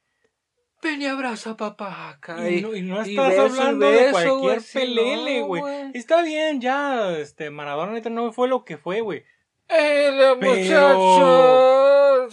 [0.84, 2.50] Ven y abraza a papá acá.
[2.50, 5.64] Y no, y no y estás beso hablando de cualquier pelele, güey.
[5.94, 9.24] Está bien, ya, este, Maradona no fue lo que fue, güey.
[9.68, 12.30] ¡El muchacho!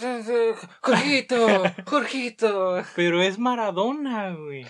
[0.81, 1.47] Jorgito,
[1.85, 2.83] Jorgito.
[2.95, 4.65] Pero es Maradona, güey.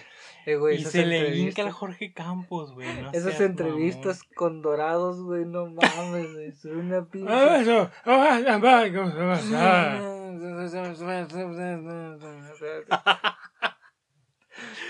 [0.46, 2.88] Eh, güey, Y se le hinca al Jorge Campos, güey.
[3.02, 6.48] no Esas seas entrevistas con dorados, güey, no mames, güey.
[6.48, 7.30] Es una pinche.
[7.30, 7.50] mamón.
[7.50, 7.92] Ah, eso.
[8.06, 8.86] Ah, ah, ah,
[9.54, 10.12] ah,
[13.22, 13.38] ah.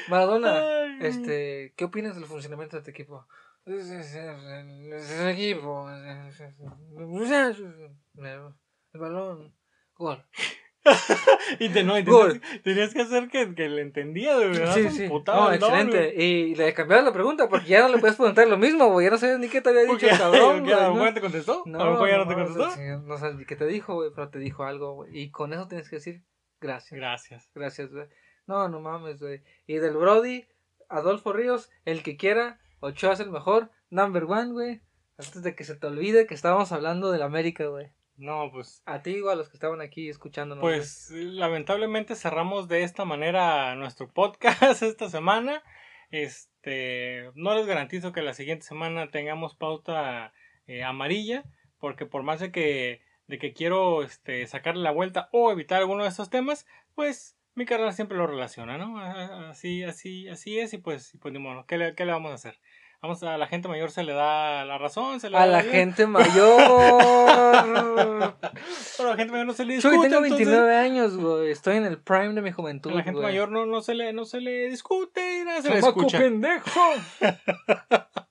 [0.10, 3.28] Maradona, Ay, este, ¿qué opinas del funcionamiento de tu equipo?
[3.66, 5.90] El equipo,
[8.94, 9.56] el balón,
[9.96, 10.26] gol.
[11.60, 14.74] Y te, no, y tenías, tenías que hacer que, que le entendía, de verdad.
[14.74, 16.14] Sí, No, excelente.
[16.16, 19.06] Y le cambiaron la pregunta porque ya no le puedes preguntar lo mismo, güey.
[19.06, 21.14] Ya no sabes ni qué te había dicho el cabrón, ¿qué, ¿A lo mejor ¿no?
[21.14, 21.64] te contestó?
[21.66, 22.82] No, ¿A lo mejor ya no, te contestó?
[23.06, 25.18] no sabes ni qué te dijo, güey, pero te dijo algo, güey.
[25.18, 26.24] Y con eso tienes que decir
[26.60, 27.00] gracias.
[27.00, 27.52] Gracias.
[27.54, 28.08] Gracias, güey.
[28.52, 29.42] No, no mames, güey.
[29.66, 30.46] Y del Brody,
[30.90, 34.82] Adolfo Ríos, el que quiera, Ochoa es el mejor, number one, güey.
[35.18, 37.92] Antes de que se te olvide que estábamos hablando del América, güey.
[38.18, 38.84] No, pues.
[38.86, 40.62] A ti, güey, a los que estaban aquí escuchándonos.
[40.62, 40.80] güey.
[40.80, 45.64] Pues lamentablemente cerramos de esta manera nuestro podcast esta semana.
[46.10, 50.34] Este, no les garantizo que la siguiente semana tengamos pauta
[50.68, 51.46] eh, amarilla,
[51.80, 56.04] porque por más de que de que quiero este, sacarle la vuelta o evitar alguno
[56.04, 59.00] de estos temas, pues mi carrera siempre lo relaciona, ¿no?
[59.50, 62.32] Así, así, así es y pues, y pues ni modo, ¿qué le, qué le vamos
[62.32, 62.60] a hacer?
[63.04, 65.64] Vamos a la gente mayor se le da la razón, se le a da la
[65.64, 66.62] gente mayor.
[68.98, 69.94] Pero a la gente mayor no se le discute.
[69.94, 71.52] tengo entonces- 29 años, güey.
[71.52, 72.92] Estoy en el prime de mi juventud.
[72.92, 75.80] A la gente mayor no, no se le, no se le discute, nada se le
[75.80, 76.18] escucha.
[76.20, 76.80] pendejo.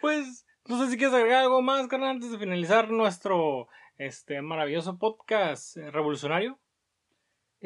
[0.00, 4.98] Pues, no sé si quieres agregar algo más, carnal, antes de finalizar nuestro este maravilloso
[4.98, 6.58] podcast eh, revolucionario.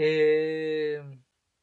[0.01, 1.03] Eh,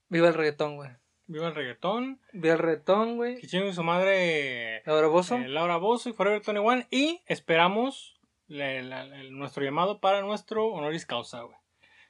[0.09, 0.89] viva el reggaetón, güey.
[1.27, 2.19] Viva el reggaetón.
[2.33, 3.37] Viva el reggaetón, güey.
[3.39, 5.37] Que chingue su madre Laura Bozo.
[5.37, 6.85] eh, Laura Bozo y Forever 21.
[6.91, 11.57] Y esperamos la- la- el- nuestro llamado para nuestro honoris causa, güey.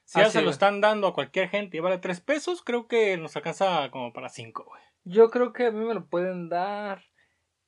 [0.04, 2.62] Si Ah, ya sí, se lo están dando a cualquier gente y vale 3 pesos,
[2.62, 4.82] creo que nos alcanza como para 5, güey.
[5.04, 7.04] Yo creo que a mí me lo pueden dar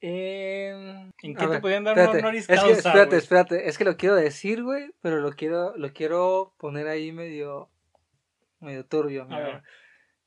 [0.01, 1.13] en...
[1.23, 3.19] ¿En A qué te ver, podían dar espérate, un honoris es que, causa, espérate, güey?
[3.19, 3.69] espérate.
[3.69, 7.71] Es que lo quiero decir, güey, pero lo quiero, lo quiero poner ahí medio,
[8.61, 9.27] medio turbio.
[9.27, 9.63] mira, ver.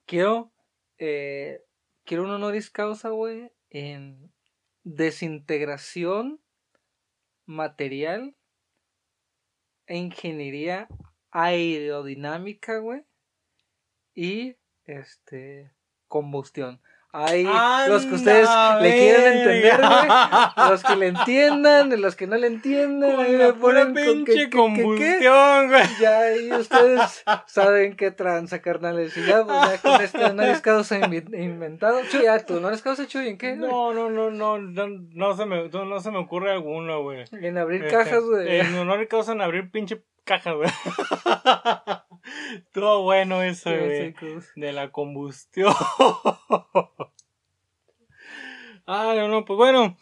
[0.05, 0.51] Quiero,
[0.97, 1.61] eh,
[2.03, 4.31] quiero un honoris causa, güey, en
[4.83, 6.41] desintegración
[7.45, 8.35] material
[9.87, 10.87] e ingeniería
[11.31, 13.03] aerodinámica, güey,
[14.13, 15.71] y este
[16.07, 16.81] combustión.
[17.13, 17.43] Ahí
[17.89, 20.09] los que ustedes ¡Anda, le quieren entender, güey,
[20.69, 23.93] los que le entiendan, los que no le entiendan, Con me la pura ponen con
[23.95, 25.83] que- pinche que- que- combustión, güey.
[25.99, 29.17] ya ahí ustedes saben qué tranza, carnales.
[29.17, 31.99] Y ya, pues ya con este honoris causa invi- inventado.
[32.23, 33.57] Ya, tu honoris causa, Chuy, ¿en qué?
[33.57, 37.25] No, no, no, no, no, no se me, no, no se me ocurre alguno, güey.
[37.33, 38.59] En abrir Este, cajas, güey.
[38.61, 40.69] En honor y causa en abrir pinche cajas, güey.
[42.73, 44.51] Todo bueno eso, pues.
[44.55, 45.73] De la combustión.
[48.87, 49.95] Ah, no, no, pues bueno.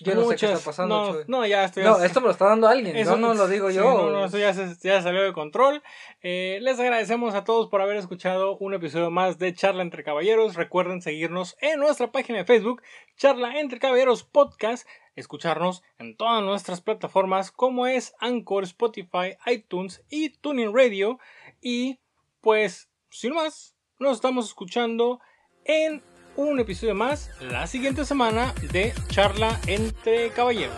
[0.00, 1.24] Yo no sé qué está pasando, No, Chuy.
[1.26, 1.82] no, ya estoy.
[1.82, 2.94] No, esto me lo está dando alguien.
[2.96, 3.84] Eso- Yo no lo digo sí, yo.
[3.84, 5.82] No, no, eso ya, se- ya salió de control.
[6.22, 10.54] Eh, les agradecemos a todos por haber escuchado un episodio más de Charla entre Caballeros.
[10.54, 12.82] Recuerden seguirnos en nuestra página de Facebook,
[13.16, 14.86] Charla entre Caballeros Podcast.
[15.14, 21.18] Escucharnos en todas nuestras plataformas como es Anchor, Spotify, iTunes y Tuning Radio.
[21.62, 22.00] Y
[22.42, 25.20] pues, sin más, nos estamos escuchando
[25.64, 26.02] en
[26.36, 30.76] un episodio más la siguiente semana de Charla entre Caballeros.